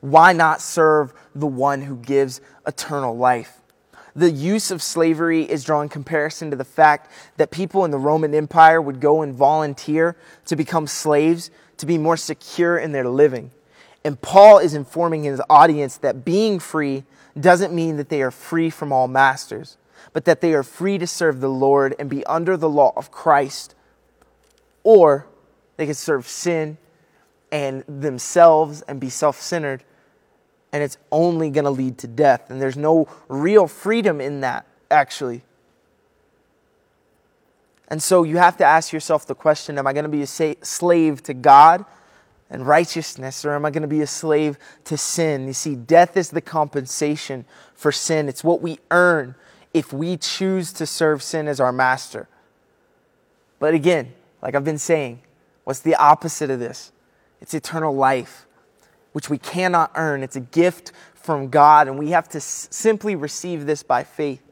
Why 0.00 0.32
not 0.32 0.60
serve 0.60 1.12
the 1.34 1.46
one 1.46 1.82
who 1.82 1.96
gives 1.96 2.40
eternal 2.66 3.16
life? 3.16 3.58
The 4.14 4.30
use 4.30 4.70
of 4.70 4.82
slavery 4.82 5.48
is 5.48 5.64
drawing 5.64 5.88
comparison 5.88 6.50
to 6.50 6.56
the 6.56 6.64
fact 6.64 7.10
that 7.38 7.50
people 7.50 7.84
in 7.84 7.90
the 7.90 7.98
Roman 7.98 8.34
Empire 8.34 8.80
would 8.80 9.00
go 9.00 9.22
and 9.22 9.34
volunteer 9.34 10.16
to 10.46 10.56
become 10.56 10.86
slaves 10.86 11.50
to 11.78 11.86
be 11.86 11.96
more 11.96 12.16
secure 12.16 12.76
in 12.76 12.92
their 12.92 13.08
living. 13.08 13.52
And 14.04 14.20
Paul 14.20 14.58
is 14.58 14.74
informing 14.74 15.22
his 15.22 15.40
audience 15.48 15.96
that 15.98 16.24
being 16.24 16.58
free 16.58 17.04
doesn't 17.38 17.72
mean 17.72 17.96
that 17.96 18.08
they 18.08 18.20
are 18.20 18.30
free 18.30 18.68
from 18.68 18.92
all 18.92 19.08
masters, 19.08 19.78
but 20.12 20.26
that 20.26 20.40
they 20.40 20.52
are 20.52 20.62
free 20.62 20.98
to 20.98 21.06
serve 21.06 21.40
the 21.40 21.48
Lord 21.48 21.94
and 21.98 22.10
be 22.10 22.26
under 22.26 22.56
the 22.56 22.68
law 22.68 22.92
of 22.96 23.10
Christ 23.10 23.74
or 24.82 25.26
they 25.82 25.86
can 25.86 25.94
serve 25.96 26.28
sin 26.28 26.78
and 27.50 27.82
themselves 27.88 28.82
and 28.82 29.00
be 29.00 29.10
self 29.10 29.40
centered. 29.42 29.82
And 30.72 30.80
it's 30.80 30.96
only 31.10 31.50
going 31.50 31.64
to 31.64 31.72
lead 31.72 31.98
to 31.98 32.06
death. 32.06 32.50
And 32.50 32.62
there's 32.62 32.76
no 32.76 33.08
real 33.26 33.66
freedom 33.66 34.20
in 34.20 34.42
that, 34.42 34.64
actually. 34.92 35.42
And 37.88 38.00
so 38.00 38.22
you 38.22 38.36
have 38.36 38.56
to 38.58 38.64
ask 38.64 38.92
yourself 38.92 39.26
the 39.26 39.34
question 39.34 39.76
Am 39.76 39.88
I 39.88 39.92
going 39.92 40.04
to 40.04 40.08
be 40.08 40.22
a 40.22 40.26
slave 40.64 41.20
to 41.24 41.34
God 41.34 41.84
and 42.48 42.64
righteousness, 42.64 43.44
or 43.44 43.56
am 43.56 43.64
I 43.64 43.72
going 43.72 43.82
to 43.82 43.88
be 43.88 44.02
a 44.02 44.06
slave 44.06 44.58
to 44.84 44.96
sin? 44.96 45.48
You 45.48 45.52
see, 45.52 45.74
death 45.74 46.16
is 46.16 46.30
the 46.30 46.40
compensation 46.40 47.44
for 47.74 47.90
sin, 47.90 48.28
it's 48.28 48.44
what 48.44 48.62
we 48.62 48.78
earn 48.92 49.34
if 49.74 49.92
we 49.92 50.16
choose 50.16 50.72
to 50.74 50.86
serve 50.86 51.24
sin 51.24 51.48
as 51.48 51.58
our 51.58 51.72
master. 51.72 52.28
But 53.58 53.74
again, 53.74 54.12
like 54.40 54.54
I've 54.54 54.64
been 54.64 54.78
saying, 54.78 55.22
What's 55.64 55.80
the 55.80 55.94
opposite 55.94 56.50
of 56.50 56.58
this? 56.58 56.92
It's 57.40 57.54
eternal 57.54 57.94
life, 57.94 58.46
which 59.12 59.30
we 59.30 59.38
cannot 59.38 59.92
earn. 59.94 60.22
It's 60.22 60.36
a 60.36 60.40
gift 60.40 60.92
from 61.14 61.48
God, 61.48 61.88
and 61.88 61.98
we 61.98 62.10
have 62.10 62.28
to 62.30 62.38
s- 62.38 62.68
simply 62.70 63.14
receive 63.14 63.66
this 63.66 63.82
by 63.82 64.04
faith. 64.04 64.42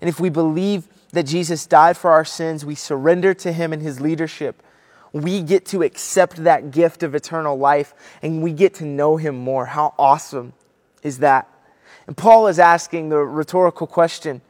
And 0.00 0.08
if 0.08 0.20
we 0.20 0.28
believe 0.28 0.88
that 1.12 1.24
Jesus 1.24 1.66
died 1.66 1.96
for 1.96 2.10
our 2.10 2.24
sins, 2.24 2.64
we 2.64 2.74
surrender 2.74 3.34
to 3.34 3.52
Him 3.52 3.72
and 3.72 3.82
His 3.82 4.00
leadership. 4.00 4.62
We 5.12 5.42
get 5.42 5.64
to 5.66 5.82
accept 5.82 6.44
that 6.44 6.70
gift 6.70 7.02
of 7.02 7.14
eternal 7.14 7.56
life 7.56 7.94
and 8.22 8.42
we 8.42 8.52
get 8.52 8.74
to 8.74 8.84
know 8.84 9.16
Him 9.16 9.36
more. 9.36 9.66
How 9.66 9.94
awesome 9.98 10.52
is 11.02 11.18
that? 11.18 11.48
And 12.06 12.16
Paul 12.16 12.46
is 12.46 12.58
asking 12.58 13.08
the 13.08 13.18
rhetorical 13.18 13.86
question 13.86 14.42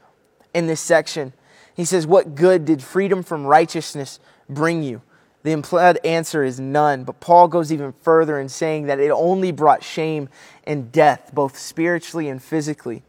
in 0.53 0.67
this 0.67 0.81
section. 0.81 1.33
He 1.75 1.85
says, 1.85 2.07
What 2.07 2.35
good 2.35 2.65
did 2.65 2.83
freedom 2.83 3.23
from 3.23 3.47
righteousness 3.47 4.19
bring 4.49 4.83
you? 4.83 5.03
The 5.49 5.55
implied 5.55 5.99
answer 6.05 6.45
is 6.45 6.61
none, 6.61 7.05
but 7.05 7.21
Paul 7.21 7.49
goes 7.49 7.73
even 7.73 7.95
further 8.03 8.39
in 8.39 8.51
saying 8.51 8.85
that 8.85 9.01
it 9.01 9.11
only 9.11 9.51
brought 9.51 9.83
shame 9.83 10.29
and 10.65 10.93
death, 10.93 11.31
both 11.33 11.57
spiritually 11.57 12.29
and 12.29 12.43
physically. 12.43 13.03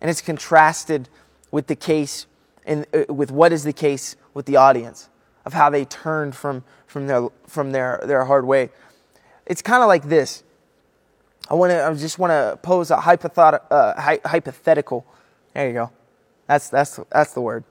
And 0.00 0.08
it's 0.08 0.20
contrasted 0.20 1.08
with 1.50 1.66
the 1.66 1.74
case, 1.74 2.26
and 2.64 2.86
uh, 2.94 3.12
with 3.12 3.32
what 3.32 3.52
is 3.52 3.64
the 3.64 3.72
case 3.72 4.14
with 4.34 4.46
the 4.46 4.54
audience 4.54 5.08
of 5.44 5.52
how 5.52 5.68
they 5.68 5.84
turned 5.84 6.36
from, 6.36 6.62
from, 6.86 7.08
their, 7.08 7.26
from 7.44 7.72
their, 7.72 8.00
their 8.04 8.24
hard 8.26 8.44
way. 8.44 8.70
It's 9.46 9.62
kind 9.62 9.82
of 9.82 9.88
like 9.88 10.04
this. 10.04 10.44
I, 11.50 11.54
wanna, 11.54 11.82
I 11.82 11.92
just 11.94 12.20
want 12.20 12.30
to 12.30 12.56
pose 12.62 12.92
a 12.92 12.98
uh, 12.98 13.00
hypothetical. 13.00 15.04
There 15.54 15.66
you 15.66 15.72
go. 15.72 15.90
That's, 16.46 16.68
that's, 16.68 17.00
that's 17.10 17.34
the 17.34 17.40
word. 17.40 17.64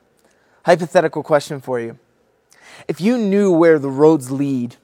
Hypothetical 0.66 1.24
question 1.24 1.62
for 1.62 1.80
you. 1.80 1.98
If 2.88 3.02
you 3.02 3.18
knew 3.18 3.52
where 3.52 3.80
the 3.80 3.90
roads 3.90 4.32
lead, 4.32 4.76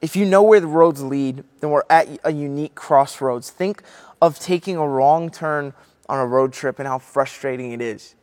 if 0.00 0.14
you 0.14 0.26
know 0.26 0.42
where 0.42 0.60
the 0.60 0.66
roads 0.66 1.02
lead, 1.02 1.44
then 1.60 1.70
we're 1.70 1.84
at 1.88 2.08
a 2.24 2.32
unique 2.32 2.74
crossroads. 2.74 3.50
Think 3.50 3.82
of 4.20 4.38
taking 4.38 4.76
a 4.76 4.86
wrong 4.86 5.30
turn 5.30 5.72
on 6.08 6.18
a 6.18 6.26
road 6.26 6.52
trip 6.52 6.78
and 6.78 6.86
how 6.86 6.98
frustrating 6.98 7.72
it 7.72 7.80
is. 7.80 8.14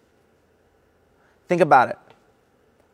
Think 1.48 1.62
about 1.62 1.90
it. 1.90 1.98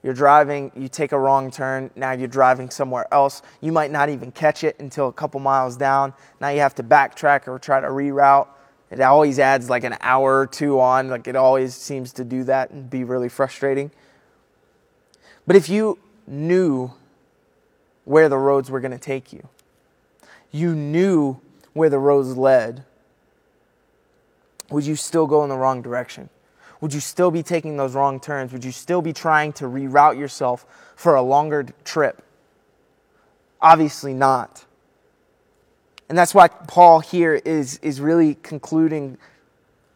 You're 0.03 0.13
driving, 0.13 0.71
you 0.75 0.87
take 0.87 1.11
a 1.11 1.19
wrong 1.19 1.51
turn, 1.51 1.91
now 1.95 2.11
you're 2.13 2.29
driving 2.29 2.69
somewhere 2.69 3.11
else. 3.13 3.41
You 3.59 3.73
might 3.73 3.91
not 3.91 4.07
even 4.07 4.31
catch 4.31 4.63
it 4.63 4.79
until 4.79 5.09
a 5.09 5.13
couple 5.13 5.41
miles 5.41 5.75
down. 5.75 6.13
Now 6.39 6.49
you 6.49 6.61
have 6.61 6.75
to 6.75 6.83
backtrack 6.83 7.47
or 7.47 7.59
try 7.59 7.81
to 7.81 7.87
reroute. 7.87 8.47
It 8.89 9.01
always 9.01 9.37
adds 9.37 9.69
like 9.69 9.83
an 9.83 9.97
hour 9.99 10.39
or 10.39 10.47
two 10.47 10.79
on, 10.79 11.09
like 11.09 11.27
it 11.27 11.35
always 11.35 11.75
seems 11.75 12.13
to 12.13 12.23
do 12.23 12.45
that 12.45 12.71
and 12.71 12.89
be 12.89 13.03
really 13.03 13.27
frustrating. 13.27 13.91
But 15.47 15.55
if 15.55 15.69
you 15.69 15.97
knew 16.27 16.91
where 18.03 18.29
the 18.29 18.37
roads 18.37 18.69
were 18.69 18.81
going 18.81 18.91
to 18.91 18.99
take 18.99 19.31
you, 19.31 19.47
you 20.51 20.75
knew 20.75 21.39
where 21.73 21.89
the 21.89 21.99
roads 21.99 22.37
led, 22.37 22.83
would 24.69 24.85
you 24.85 24.97
still 24.97 25.25
go 25.25 25.43
in 25.43 25.49
the 25.49 25.57
wrong 25.57 25.81
direction? 25.81 26.29
Would 26.81 26.93
you 26.93 26.99
still 26.99 27.31
be 27.31 27.41
taking 27.41 27.77
those 27.77 27.95
wrong 27.95 28.19
turns? 28.19 28.51
Would 28.51 28.65
you 28.65 28.71
still 28.71 29.01
be 29.01 29.13
trying 29.13 29.53
to 29.53 29.65
reroute 29.65 30.19
yourself 30.19 30.65
for 30.95 31.15
a 31.15 31.21
longer 31.21 31.65
trip? 31.83 32.21
Obviously 33.61 34.13
not. 34.13 34.65
And 36.09 36.17
that's 36.17 36.33
why 36.33 36.47
Paul 36.47 36.99
here 36.99 37.33
is, 37.33 37.79
is 37.81 37.99
really 37.99 38.35
concluding 38.35 39.17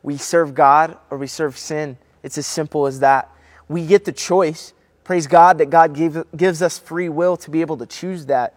we 0.04 0.18
serve 0.18 0.56
God 0.56 0.98
or 1.10 1.18
we 1.18 1.28
serve 1.28 1.58
sin. 1.58 1.98
It's 2.24 2.38
as 2.38 2.48
simple 2.48 2.88
as 2.88 3.00
that. 3.02 3.30
We 3.68 3.86
get 3.86 4.06
the 4.06 4.12
choice 4.12 4.74
Praise 5.12 5.28
God 5.28 5.58
that 5.58 5.70
God 5.70 5.94
give, 5.94 6.26
gives 6.38 6.62
us 6.62 6.80
free 6.80 7.10
will 7.10 7.36
to 7.36 7.52
be 7.52 7.60
able 7.60 7.76
to 7.76 7.86
choose 7.86 8.28
that. 8.28 8.56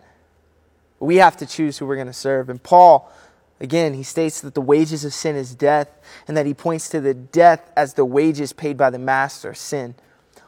We 1.00 1.16
have 1.16 1.37
to 1.38 1.46
choose 1.46 1.78
who 1.78 1.84
we're 1.84 1.96
going 1.96 2.06
to 2.06 2.12
serve. 2.12 2.49
And 2.49 2.62
Paul, 2.62 3.12
again, 3.58 3.94
he 3.94 4.04
states 4.04 4.40
that 4.42 4.54
the 4.54 4.61
wages 4.61 5.04
of 5.04 5.12
sin 5.12 5.34
is 5.34 5.52
death, 5.52 5.88
and 6.28 6.37
that 6.37 6.46
he 6.46 6.54
points 6.54 6.88
to 6.90 7.00
the 7.00 7.12
death 7.12 7.73
as 7.76 7.94
the 7.94 8.04
wages 8.04 8.52
paid 8.52 8.76
by 8.76 8.90
the 8.90 9.00
master, 9.00 9.52
sin. 9.52 9.96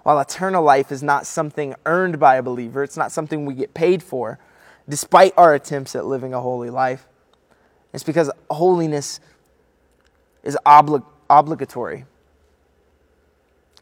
While 0.04 0.20
eternal 0.20 0.62
life 0.62 0.92
is 0.92 1.02
not 1.02 1.26
something 1.26 1.74
earned 1.84 2.20
by 2.20 2.36
a 2.36 2.42
believer, 2.44 2.84
it's 2.84 2.96
not 2.96 3.10
something 3.10 3.44
we 3.44 3.54
get 3.54 3.74
paid 3.74 4.00
for, 4.00 4.38
despite 4.88 5.34
our 5.36 5.54
attempts 5.54 5.96
at 5.96 6.06
living 6.06 6.32
a 6.32 6.40
holy 6.40 6.70
life. 6.70 7.08
It's 7.92 8.04
because 8.04 8.30
holiness 8.48 9.18
is 10.44 10.56
obli- 10.64 11.04
obligatory. 11.28 12.04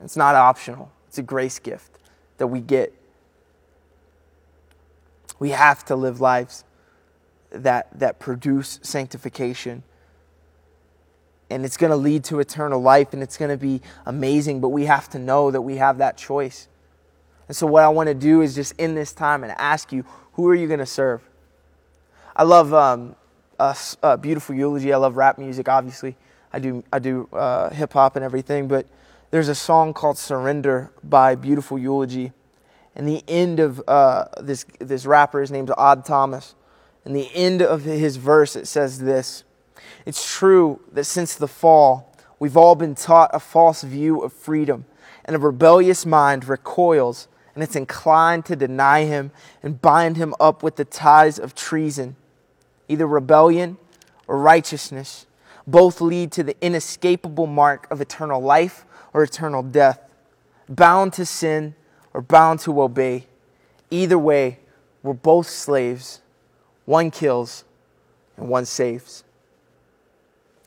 It's 0.00 0.16
not 0.16 0.34
optional. 0.34 0.90
It's 1.06 1.18
a 1.18 1.22
grace 1.22 1.58
gift 1.58 1.93
that 2.38 2.48
we 2.48 2.60
get. 2.60 2.92
We 5.38 5.50
have 5.50 5.84
to 5.86 5.96
live 5.96 6.20
lives 6.20 6.64
that, 7.50 7.88
that 7.98 8.18
produce 8.18 8.80
sanctification. 8.82 9.82
And 11.50 11.64
it's 11.64 11.76
going 11.76 11.90
to 11.90 11.96
lead 11.96 12.24
to 12.24 12.40
eternal 12.40 12.80
life 12.80 13.12
and 13.12 13.22
it's 13.22 13.36
going 13.36 13.50
to 13.50 13.56
be 13.56 13.80
amazing, 14.06 14.60
but 14.60 14.70
we 14.70 14.86
have 14.86 15.08
to 15.10 15.18
know 15.18 15.50
that 15.50 15.62
we 15.62 15.76
have 15.76 15.98
that 15.98 16.16
choice. 16.16 16.68
And 17.46 17.56
so, 17.56 17.66
what 17.66 17.82
I 17.82 17.88
want 17.88 18.08
to 18.08 18.14
do 18.14 18.40
is 18.40 18.54
just 18.54 18.72
in 18.78 18.94
this 18.94 19.12
time 19.12 19.44
and 19.44 19.52
ask 19.58 19.92
you, 19.92 20.04
who 20.32 20.48
are 20.48 20.54
you 20.54 20.66
going 20.66 20.80
to 20.80 20.86
serve? 20.86 21.20
I 22.34 22.42
love 22.42 22.72
um, 22.72 23.14
a, 23.60 23.76
a, 24.02 24.16
beautiful 24.16 24.54
eulogy. 24.54 24.92
I 24.92 24.96
love 24.96 25.16
rap 25.16 25.38
music, 25.38 25.68
obviously. 25.68 26.16
I 26.52 26.58
do, 26.58 26.82
I 26.92 26.98
do 26.98 27.28
uh, 27.32 27.70
hip 27.70 27.92
hop 27.92 28.16
and 28.16 28.24
everything, 28.24 28.66
but 28.66 28.86
there's 29.34 29.48
a 29.48 29.54
song 29.56 29.92
called 29.92 30.16
Surrender 30.16 30.92
by 31.02 31.34
Beautiful 31.34 31.76
Eulogy. 31.76 32.30
And 32.94 33.08
the 33.08 33.24
end 33.26 33.58
of 33.58 33.82
uh, 33.88 34.26
this, 34.40 34.64
this 34.78 35.06
rapper, 35.06 35.40
his 35.40 35.50
name's 35.50 35.72
Odd 35.76 36.04
Thomas. 36.04 36.54
And 37.04 37.16
the 37.16 37.28
end 37.34 37.60
of 37.60 37.82
his 37.82 38.14
verse, 38.14 38.54
it 38.54 38.68
says 38.68 39.00
this 39.00 39.42
It's 40.06 40.32
true 40.36 40.78
that 40.92 41.02
since 41.02 41.34
the 41.34 41.48
fall, 41.48 42.14
we've 42.38 42.56
all 42.56 42.76
been 42.76 42.94
taught 42.94 43.30
a 43.32 43.40
false 43.40 43.82
view 43.82 44.20
of 44.20 44.32
freedom, 44.32 44.84
and 45.24 45.34
a 45.34 45.40
rebellious 45.40 46.06
mind 46.06 46.46
recoils 46.48 47.26
and 47.56 47.64
it's 47.64 47.74
inclined 47.74 48.44
to 48.44 48.54
deny 48.54 49.04
him 49.04 49.32
and 49.64 49.82
bind 49.82 50.16
him 50.16 50.32
up 50.38 50.62
with 50.62 50.76
the 50.76 50.84
ties 50.84 51.40
of 51.40 51.56
treason. 51.56 52.14
Either 52.88 53.04
rebellion 53.04 53.78
or 54.28 54.38
righteousness 54.38 55.26
both 55.66 56.00
lead 56.00 56.30
to 56.30 56.44
the 56.44 56.54
inescapable 56.60 57.48
mark 57.48 57.88
of 57.90 58.00
eternal 58.00 58.40
life 58.40 58.86
or 59.14 59.22
eternal 59.22 59.62
death, 59.62 60.00
bound 60.68 61.14
to 61.14 61.24
sin 61.24 61.74
or 62.12 62.20
bound 62.20 62.60
to 62.60 62.82
obey. 62.82 63.26
Either 63.90 64.18
way, 64.18 64.58
we're 65.02 65.14
both 65.14 65.48
slaves. 65.48 66.20
One 66.84 67.10
kills 67.10 67.64
and 68.36 68.48
one 68.48 68.66
saves. 68.66 69.24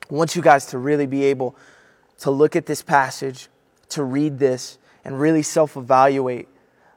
I 0.10 0.14
want 0.14 0.36
you 0.36 0.42
guys 0.42 0.66
to 0.68 0.78
really 0.78 1.06
be 1.06 1.26
able 1.26 1.56
to 2.20 2.32
look 2.32 2.56
at 2.56 2.66
this 2.66 2.82
passage, 2.82 3.50
to 3.90 4.04
read 4.04 4.40
this, 4.40 4.78
and 5.04 5.20
really 5.20 5.44
self 5.44 5.76
evaluate, 5.76 6.48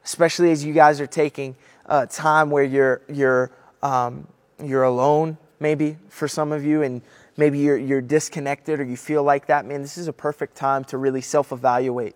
especially 0.05 0.53
as 0.53 0.65
you 0.65 0.73
guys 0.73 1.01
are 1.01 1.07
taking 1.07 1.57
uh, 1.87 2.07
time 2.07 2.51
where 2.51 2.65
you're, 2.65 3.03
you're, 3.09 3.51
um, 3.83 4.27
you're 4.63 4.85
alone, 4.85 5.37
maybe 5.59 5.97
for 6.09 6.29
some 6.29 6.53
of 6.53 6.65
you, 6.65 6.83
and 6.83 7.03
maybe 7.41 7.59
you're, 7.59 7.79
you're 7.79 8.03
disconnected 8.03 8.79
or 8.79 8.85
you 8.85 8.99
feel 8.99 9.25
like 9.25 9.47
that, 9.47 9.65
man, 9.65 9.81
this 9.81 9.97
is 9.97 10.07
a 10.07 10.13
perfect 10.13 10.55
time 10.55 10.85
to 10.85 10.99
really 10.99 11.23
self 11.23 11.51
evaluate. 11.51 12.15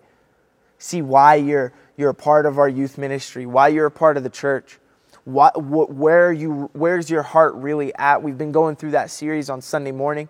See 0.78 1.00
why 1.00 1.37
you're, 1.37 1.73
you're 1.97 2.11
a 2.11 2.14
part 2.14 2.45
of 2.45 2.59
our 2.59 2.69
youth 2.69 2.99
ministry, 2.99 3.47
why 3.47 3.69
you're 3.69 3.87
a 3.87 3.90
part 3.90 4.19
of 4.19 4.23
the 4.23 4.31
church. 4.31 4.78
What, 5.25 5.62
where 5.64 6.31
you, 6.31 6.69
where's 6.75 7.09
your 7.09 7.23
heart 7.23 7.54
really 7.54 7.95
at? 7.95 8.23
We've 8.23 8.37
been 8.37 8.52
going 8.52 8.76
through 8.76 8.90
that 8.90 9.11
series 9.11 9.49
on 9.49 9.62
Sunday 9.62 9.93
morning. 9.93 10.28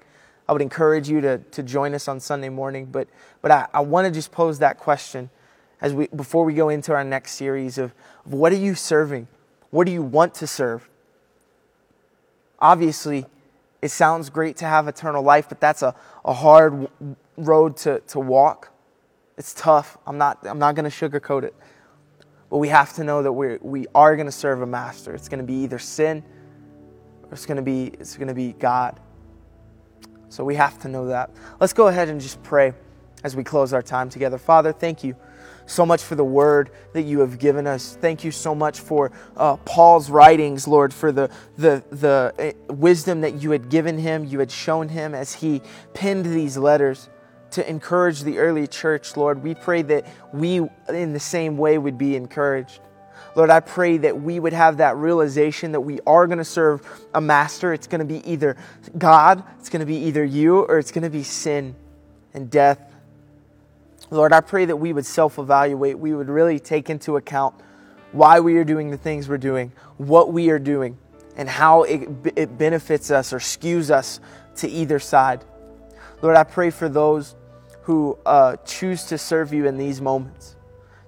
I 0.48 0.52
would 0.52 0.62
encourage 0.62 1.08
you 1.08 1.20
to, 1.22 1.38
to 1.38 1.62
join 1.64 1.94
us 1.94 2.06
on 2.06 2.20
Sunday 2.20 2.48
morning. 2.48 2.86
But, 2.86 3.08
but 3.42 3.50
I, 3.50 3.66
I 3.74 3.80
want 3.80 4.06
to 4.06 4.12
just 4.12 4.30
pose 4.30 4.60
that 4.60 4.78
question 4.78 5.30
as 5.80 5.92
we, 5.92 6.06
before 6.06 6.44
we 6.44 6.54
go 6.54 6.68
into 6.68 6.92
our 6.92 7.02
next 7.02 7.32
series 7.32 7.76
of, 7.76 7.92
of 8.24 8.32
what 8.32 8.52
are 8.52 8.56
you 8.56 8.76
serving? 8.76 9.26
What 9.70 9.86
do 9.86 9.92
you 9.92 10.02
want 10.02 10.34
to 10.34 10.46
serve? 10.46 10.88
Obviously, 12.60 13.26
it 13.84 13.90
sounds 13.90 14.30
great 14.30 14.56
to 14.56 14.64
have 14.64 14.88
eternal 14.88 15.22
life, 15.22 15.46
but 15.46 15.60
that's 15.60 15.82
a, 15.82 15.94
a 16.24 16.32
hard 16.32 16.88
road 17.36 17.76
to, 17.76 18.00
to 18.06 18.18
walk. 18.18 18.72
It's 19.36 19.52
tough. 19.52 19.98
I'm 20.06 20.16
not, 20.16 20.38
I'm 20.46 20.58
not 20.58 20.74
going 20.74 20.90
to 20.90 20.96
sugarcoat 21.08 21.42
it. 21.42 21.54
But 22.48 22.58
we 22.58 22.68
have 22.68 22.94
to 22.94 23.04
know 23.04 23.22
that 23.22 23.30
we're, 23.30 23.58
we 23.60 23.86
are 23.94 24.16
going 24.16 24.24
to 24.24 24.32
serve 24.32 24.62
a 24.62 24.66
master. 24.66 25.14
It's 25.14 25.28
going 25.28 25.40
to 25.40 25.44
be 25.44 25.56
either 25.64 25.78
sin 25.78 26.24
or 27.24 27.32
it's 27.32 27.44
going 27.44 27.58
to 27.58 27.62
be, 27.62 27.88
it's 28.00 28.16
going 28.16 28.28
to 28.28 28.34
be 28.34 28.54
God. 28.54 28.98
So 30.30 30.44
we 30.44 30.54
have 30.54 30.78
to 30.78 30.88
know 30.88 31.08
that. 31.08 31.28
Let's 31.60 31.74
go 31.74 31.88
ahead 31.88 32.08
and 32.08 32.18
just 32.18 32.42
pray 32.42 32.72
as 33.22 33.36
we 33.36 33.44
close 33.44 33.74
our 33.74 33.82
time 33.82 34.08
together. 34.08 34.38
Father, 34.38 34.72
thank 34.72 35.04
you 35.04 35.14
so 35.66 35.86
much 35.86 36.02
for 36.02 36.14
the 36.14 36.24
word 36.24 36.70
that 36.92 37.02
you 37.02 37.20
have 37.20 37.38
given 37.38 37.66
us. 37.66 37.96
Thank 38.00 38.24
you 38.24 38.30
so 38.30 38.54
much 38.54 38.80
for 38.80 39.12
uh, 39.36 39.56
Paul's 39.58 40.10
writings, 40.10 40.68
Lord, 40.68 40.92
for 40.92 41.12
the, 41.12 41.30
the, 41.56 41.82
the 41.90 42.54
uh, 42.70 42.72
wisdom 42.74 43.22
that 43.22 43.42
you 43.42 43.50
had 43.50 43.68
given 43.68 43.98
him, 43.98 44.24
you 44.24 44.38
had 44.38 44.50
shown 44.50 44.88
him 44.88 45.14
as 45.14 45.34
he 45.34 45.62
penned 45.94 46.26
these 46.26 46.56
letters 46.56 47.08
to 47.52 47.68
encourage 47.68 48.22
the 48.22 48.38
early 48.38 48.66
church, 48.66 49.16
Lord. 49.16 49.42
We 49.42 49.54
pray 49.54 49.82
that 49.82 50.06
we, 50.32 50.68
in 50.88 51.12
the 51.12 51.20
same 51.20 51.56
way, 51.56 51.78
would 51.78 51.96
be 51.96 52.16
encouraged. 52.16 52.80
Lord, 53.36 53.50
I 53.50 53.60
pray 53.60 53.96
that 53.98 54.20
we 54.20 54.38
would 54.38 54.52
have 54.52 54.76
that 54.78 54.96
realization 54.96 55.72
that 55.72 55.80
we 55.80 56.00
are 56.06 56.26
going 56.26 56.38
to 56.38 56.44
serve 56.44 56.86
a 57.14 57.20
master. 57.20 57.72
It's 57.72 57.86
going 57.86 58.00
to 58.00 58.04
be 58.04 58.28
either 58.30 58.56
God, 58.96 59.42
it's 59.58 59.68
going 59.68 59.80
to 59.80 59.86
be 59.86 59.96
either 59.96 60.24
you, 60.24 60.58
or 60.60 60.78
it's 60.78 60.92
going 60.92 61.02
to 61.02 61.10
be 61.10 61.22
sin 61.22 61.74
and 62.32 62.50
death 62.50 62.93
Lord, 64.14 64.32
I 64.32 64.40
pray 64.40 64.64
that 64.66 64.76
we 64.76 64.92
would 64.92 65.06
self 65.06 65.38
evaluate. 65.38 65.98
We 65.98 66.14
would 66.14 66.28
really 66.28 66.58
take 66.60 66.88
into 66.88 67.16
account 67.16 67.54
why 68.12 68.40
we 68.40 68.56
are 68.58 68.64
doing 68.64 68.90
the 68.90 68.96
things 68.96 69.28
we're 69.28 69.38
doing, 69.38 69.72
what 69.96 70.32
we 70.32 70.50
are 70.50 70.58
doing, 70.58 70.96
and 71.36 71.48
how 71.48 71.82
it, 71.82 72.08
it 72.36 72.56
benefits 72.56 73.10
us 73.10 73.32
or 73.32 73.38
skews 73.38 73.90
us 73.90 74.20
to 74.56 74.68
either 74.68 75.00
side. 75.00 75.44
Lord, 76.22 76.36
I 76.36 76.44
pray 76.44 76.70
for 76.70 76.88
those 76.88 77.34
who 77.82 78.16
uh, 78.24 78.56
choose 78.64 79.04
to 79.06 79.18
serve 79.18 79.52
you 79.52 79.66
in 79.66 79.76
these 79.76 80.00
moments. 80.00 80.56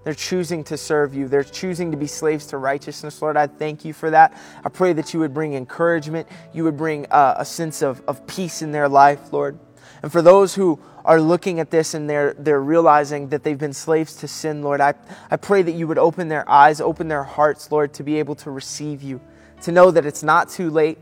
They're 0.02 0.14
choosing 0.14 0.62
to 0.64 0.76
serve 0.76 1.14
you. 1.14 1.26
They're 1.26 1.42
choosing 1.42 1.90
to 1.90 1.96
be 1.96 2.06
slaves 2.06 2.46
to 2.48 2.58
righteousness. 2.58 3.22
Lord, 3.22 3.36
I 3.36 3.46
thank 3.46 3.84
you 3.84 3.92
for 3.92 4.10
that. 4.10 4.36
I 4.64 4.68
pray 4.68 4.92
that 4.92 5.14
you 5.14 5.20
would 5.20 5.32
bring 5.34 5.54
encouragement. 5.54 6.28
You 6.52 6.64
would 6.64 6.76
bring 6.76 7.06
uh, 7.10 7.36
a 7.38 7.44
sense 7.44 7.82
of, 7.82 8.02
of 8.06 8.26
peace 8.26 8.62
in 8.62 8.72
their 8.72 8.88
life, 8.88 9.32
Lord. 9.32 9.58
And 10.02 10.12
for 10.12 10.22
those 10.22 10.54
who 10.54 10.78
are 11.06 11.20
looking 11.20 11.60
at 11.60 11.70
this 11.70 11.94
and 11.94 12.10
they're, 12.10 12.34
they're 12.34 12.60
realizing 12.60 13.28
that 13.28 13.44
they've 13.44 13.56
been 13.58 13.72
slaves 13.72 14.16
to 14.16 14.28
sin, 14.28 14.62
Lord, 14.62 14.80
I, 14.80 14.94
I 15.30 15.36
pray 15.36 15.62
that 15.62 15.72
you 15.72 15.86
would 15.86 15.98
open 15.98 16.28
their 16.28 16.48
eyes, 16.50 16.80
open 16.80 17.06
their 17.06 17.22
hearts, 17.22 17.70
Lord, 17.70 17.94
to 17.94 18.02
be 18.02 18.18
able 18.18 18.34
to 18.34 18.50
receive 18.50 19.02
you, 19.02 19.20
to 19.62 19.72
know 19.72 19.92
that 19.92 20.04
it's 20.04 20.24
not 20.24 20.50
too 20.50 20.68
late, 20.68 20.98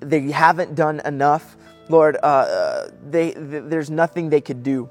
they 0.00 0.30
haven't 0.30 0.74
done 0.74 1.00
enough. 1.04 1.56
Lord, 1.90 2.16
uh, 2.16 2.26
uh 2.26 2.90
they, 3.10 3.32
th- 3.32 3.64
there's 3.66 3.90
nothing 3.90 4.30
they 4.30 4.40
could 4.40 4.62
do 4.62 4.88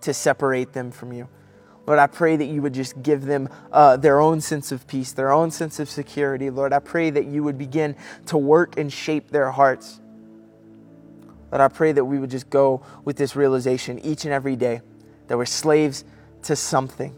to 0.00 0.14
separate 0.14 0.72
them 0.72 0.90
from 0.90 1.12
you. 1.12 1.28
Lord, 1.86 1.98
I 1.98 2.06
pray 2.06 2.36
that 2.36 2.46
you 2.46 2.62
would 2.62 2.72
just 2.72 3.02
give 3.02 3.26
them 3.26 3.50
uh, 3.70 3.98
their 3.98 4.20
own 4.20 4.40
sense 4.40 4.72
of 4.72 4.86
peace, 4.86 5.12
their 5.12 5.30
own 5.30 5.50
sense 5.50 5.78
of 5.78 5.90
security. 5.90 6.48
Lord, 6.48 6.72
I 6.72 6.78
pray 6.78 7.10
that 7.10 7.26
you 7.26 7.44
would 7.44 7.58
begin 7.58 7.94
to 8.26 8.38
work 8.38 8.78
and 8.78 8.90
shape 8.90 9.28
their 9.28 9.50
hearts. 9.50 10.00
But 11.54 11.60
I 11.60 11.68
pray 11.68 11.92
that 11.92 12.04
we 12.04 12.18
would 12.18 12.30
just 12.30 12.50
go 12.50 12.82
with 13.04 13.14
this 13.16 13.36
realization 13.36 14.00
each 14.00 14.24
and 14.24 14.34
every 14.34 14.56
day 14.56 14.80
that 15.28 15.38
we're 15.38 15.46
slaves 15.46 16.04
to 16.42 16.56
something. 16.56 17.14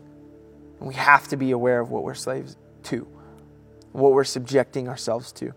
And 0.78 0.86
we 0.86 0.92
have 0.92 1.26
to 1.28 1.38
be 1.38 1.52
aware 1.52 1.80
of 1.80 1.90
what 1.90 2.02
we're 2.02 2.12
slaves 2.12 2.58
to, 2.82 3.08
what 3.92 4.12
we're 4.12 4.24
subjecting 4.24 4.90
ourselves 4.90 5.32
to. 5.32 5.54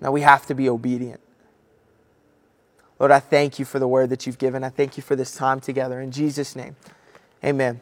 Now 0.00 0.12
we 0.12 0.20
have 0.20 0.46
to 0.46 0.54
be 0.54 0.68
obedient. 0.68 1.20
Lord, 3.00 3.10
I 3.10 3.18
thank 3.18 3.58
you 3.58 3.64
for 3.64 3.80
the 3.80 3.88
word 3.88 4.10
that 4.10 4.28
you've 4.28 4.38
given. 4.38 4.62
I 4.62 4.68
thank 4.68 4.96
you 4.96 5.02
for 5.02 5.16
this 5.16 5.34
time 5.34 5.58
together. 5.58 6.00
In 6.00 6.12
Jesus' 6.12 6.54
name, 6.54 6.76
amen. 7.44 7.80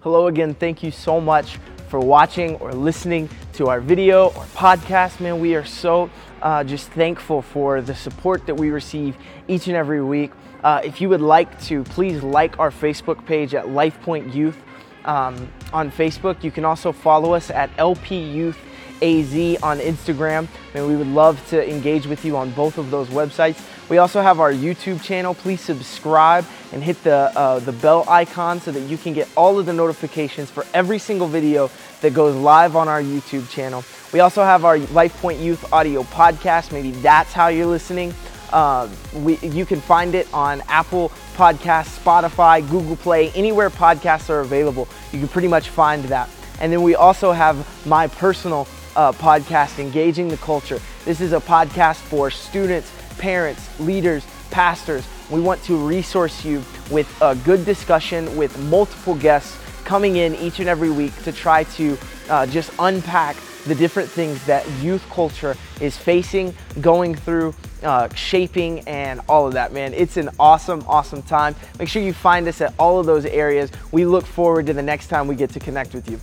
Hello 0.00 0.26
again. 0.26 0.54
Thank 0.54 0.82
you 0.82 0.90
so 0.90 1.20
much 1.20 1.60
for 1.88 2.00
watching 2.00 2.56
or 2.56 2.72
listening 2.72 3.28
to 3.54 3.68
our 3.68 3.80
video 3.80 4.26
or 4.28 4.44
podcast. 4.54 5.20
Man, 5.20 5.40
we 5.40 5.54
are 5.54 5.64
so 5.64 6.10
uh, 6.42 6.64
just 6.64 6.90
thankful 6.90 7.42
for 7.42 7.80
the 7.80 7.94
support 7.94 8.46
that 8.46 8.54
we 8.54 8.70
receive 8.70 9.16
each 9.48 9.66
and 9.66 9.76
every 9.76 10.02
week. 10.02 10.30
Uh, 10.62 10.80
if 10.84 11.00
you 11.00 11.08
would 11.08 11.20
like 11.20 11.60
to, 11.62 11.84
please 11.84 12.22
like 12.22 12.58
our 12.58 12.70
Facebook 12.70 13.24
page 13.26 13.54
at 13.54 13.66
LifePoint 13.66 14.34
Youth 14.34 14.56
um, 15.04 15.50
on 15.72 15.90
Facebook. 15.90 16.42
You 16.42 16.50
can 16.50 16.64
also 16.64 16.92
follow 16.92 17.32
us 17.32 17.50
at 17.50 17.70
LP 17.78 18.18
Youth 18.18 18.58
AZ 19.00 19.62
on 19.62 19.78
Instagram, 19.78 20.48
and 20.74 20.86
we 20.86 20.96
would 20.96 21.06
love 21.06 21.44
to 21.50 21.68
engage 21.68 22.06
with 22.06 22.24
you 22.24 22.36
on 22.36 22.50
both 22.50 22.78
of 22.78 22.90
those 22.90 23.08
websites. 23.08 23.64
We 23.88 23.98
also 23.98 24.20
have 24.20 24.40
our 24.40 24.52
YouTube 24.52 25.02
channel. 25.02 25.34
Please 25.34 25.60
subscribe 25.60 26.44
and 26.72 26.82
hit 26.82 27.02
the, 27.02 27.32
uh, 27.36 27.58
the 27.60 27.72
bell 27.72 28.04
icon 28.08 28.60
so 28.60 28.70
that 28.70 28.80
you 28.80 28.96
can 28.96 29.12
get 29.12 29.28
all 29.36 29.58
of 29.58 29.66
the 29.66 29.72
notifications 29.72 30.50
for 30.50 30.66
every 30.74 30.98
single 30.98 31.26
video 31.26 31.70
that 32.00 32.14
goes 32.14 32.34
live 32.36 32.76
on 32.76 32.88
our 32.88 33.02
YouTube 33.02 33.48
channel. 33.50 33.84
We 34.12 34.20
also 34.20 34.42
have 34.42 34.64
our 34.64 34.78
Life 34.78 35.20
Point 35.20 35.38
Youth 35.38 35.72
audio 35.72 36.02
podcast. 36.02 36.72
Maybe 36.72 36.92
that's 36.92 37.32
how 37.32 37.48
you're 37.48 37.66
listening. 37.66 38.14
Uh, 38.52 38.88
we, 39.14 39.36
you 39.38 39.66
can 39.66 39.80
find 39.80 40.14
it 40.14 40.32
on 40.32 40.62
Apple 40.68 41.10
Podcasts, 41.36 41.98
Spotify, 41.98 42.68
Google 42.70 42.96
Play, 42.96 43.30
anywhere 43.30 43.70
podcasts 43.70 44.30
are 44.30 44.40
available. 44.40 44.88
You 45.12 45.18
can 45.18 45.28
pretty 45.28 45.48
much 45.48 45.68
find 45.68 46.04
that. 46.04 46.30
And 46.60 46.72
then 46.72 46.82
we 46.82 46.94
also 46.94 47.32
have 47.32 47.86
my 47.86 48.06
personal 48.06 48.66
uh, 48.96 49.12
podcast, 49.12 49.78
Engaging 49.78 50.28
the 50.28 50.38
Culture. 50.38 50.80
This 51.04 51.20
is 51.20 51.32
a 51.32 51.40
podcast 51.40 51.96
for 51.96 52.30
students, 52.30 52.90
parents, 53.18 53.78
leaders, 53.78 54.26
pastors. 54.50 55.06
We 55.30 55.40
want 55.40 55.62
to 55.64 55.76
resource 55.76 56.44
you 56.44 56.62
with 56.90 57.08
a 57.20 57.34
good 57.36 57.64
discussion 57.64 58.36
with 58.36 58.58
multiple 58.64 59.14
guests 59.14 59.58
coming 59.84 60.16
in 60.16 60.34
each 60.36 60.60
and 60.60 60.68
every 60.68 60.90
week 60.90 61.14
to 61.24 61.32
try 61.32 61.64
to 61.64 61.98
uh, 62.28 62.46
just 62.46 62.70
unpack 62.78 63.36
the 63.66 63.74
different 63.74 64.08
things 64.08 64.44
that 64.46 64.68
youth 64.80 65.06
culture 65.10 65.56
is 65.80 65.96
facing, 65.96 66.54
going 66.80 67.14
through, 67.14 67.54
uh, 67.82 68.08
shaping, 68.14 68.80
and 68.80 69.20
all 69.28 69.46
of 69.46 69.52
that, 69.52 69.72
man. 69.72 69.92
It's 69.94 70.16
an 70.16 70.30
awesome, 70.38 70.82
awesome 70.86 71.22
time. 71.22 71.54
Make 71.78 71.88
sure 71.88 72.02
you 72.02 72.12
find 72.12 72.48
us 72.48 72.60
at 72.60 72.74
all 72.78 72.98
of 72.98 73.06
those 73.06 73.26
areas. 73.26 73.70
We 73.92 74.04
look 74.04 74.24
forward 74.26 74.66
to 74.66 74.72
the 74.72 74.82
next 74.82 75.08
time 75.08 75.28
we 75.28 75.36
get 75.36 75.50
to 75.50 75.60
connect 75.60 75.94
with 75.94 76.10
you. 76.10 76.20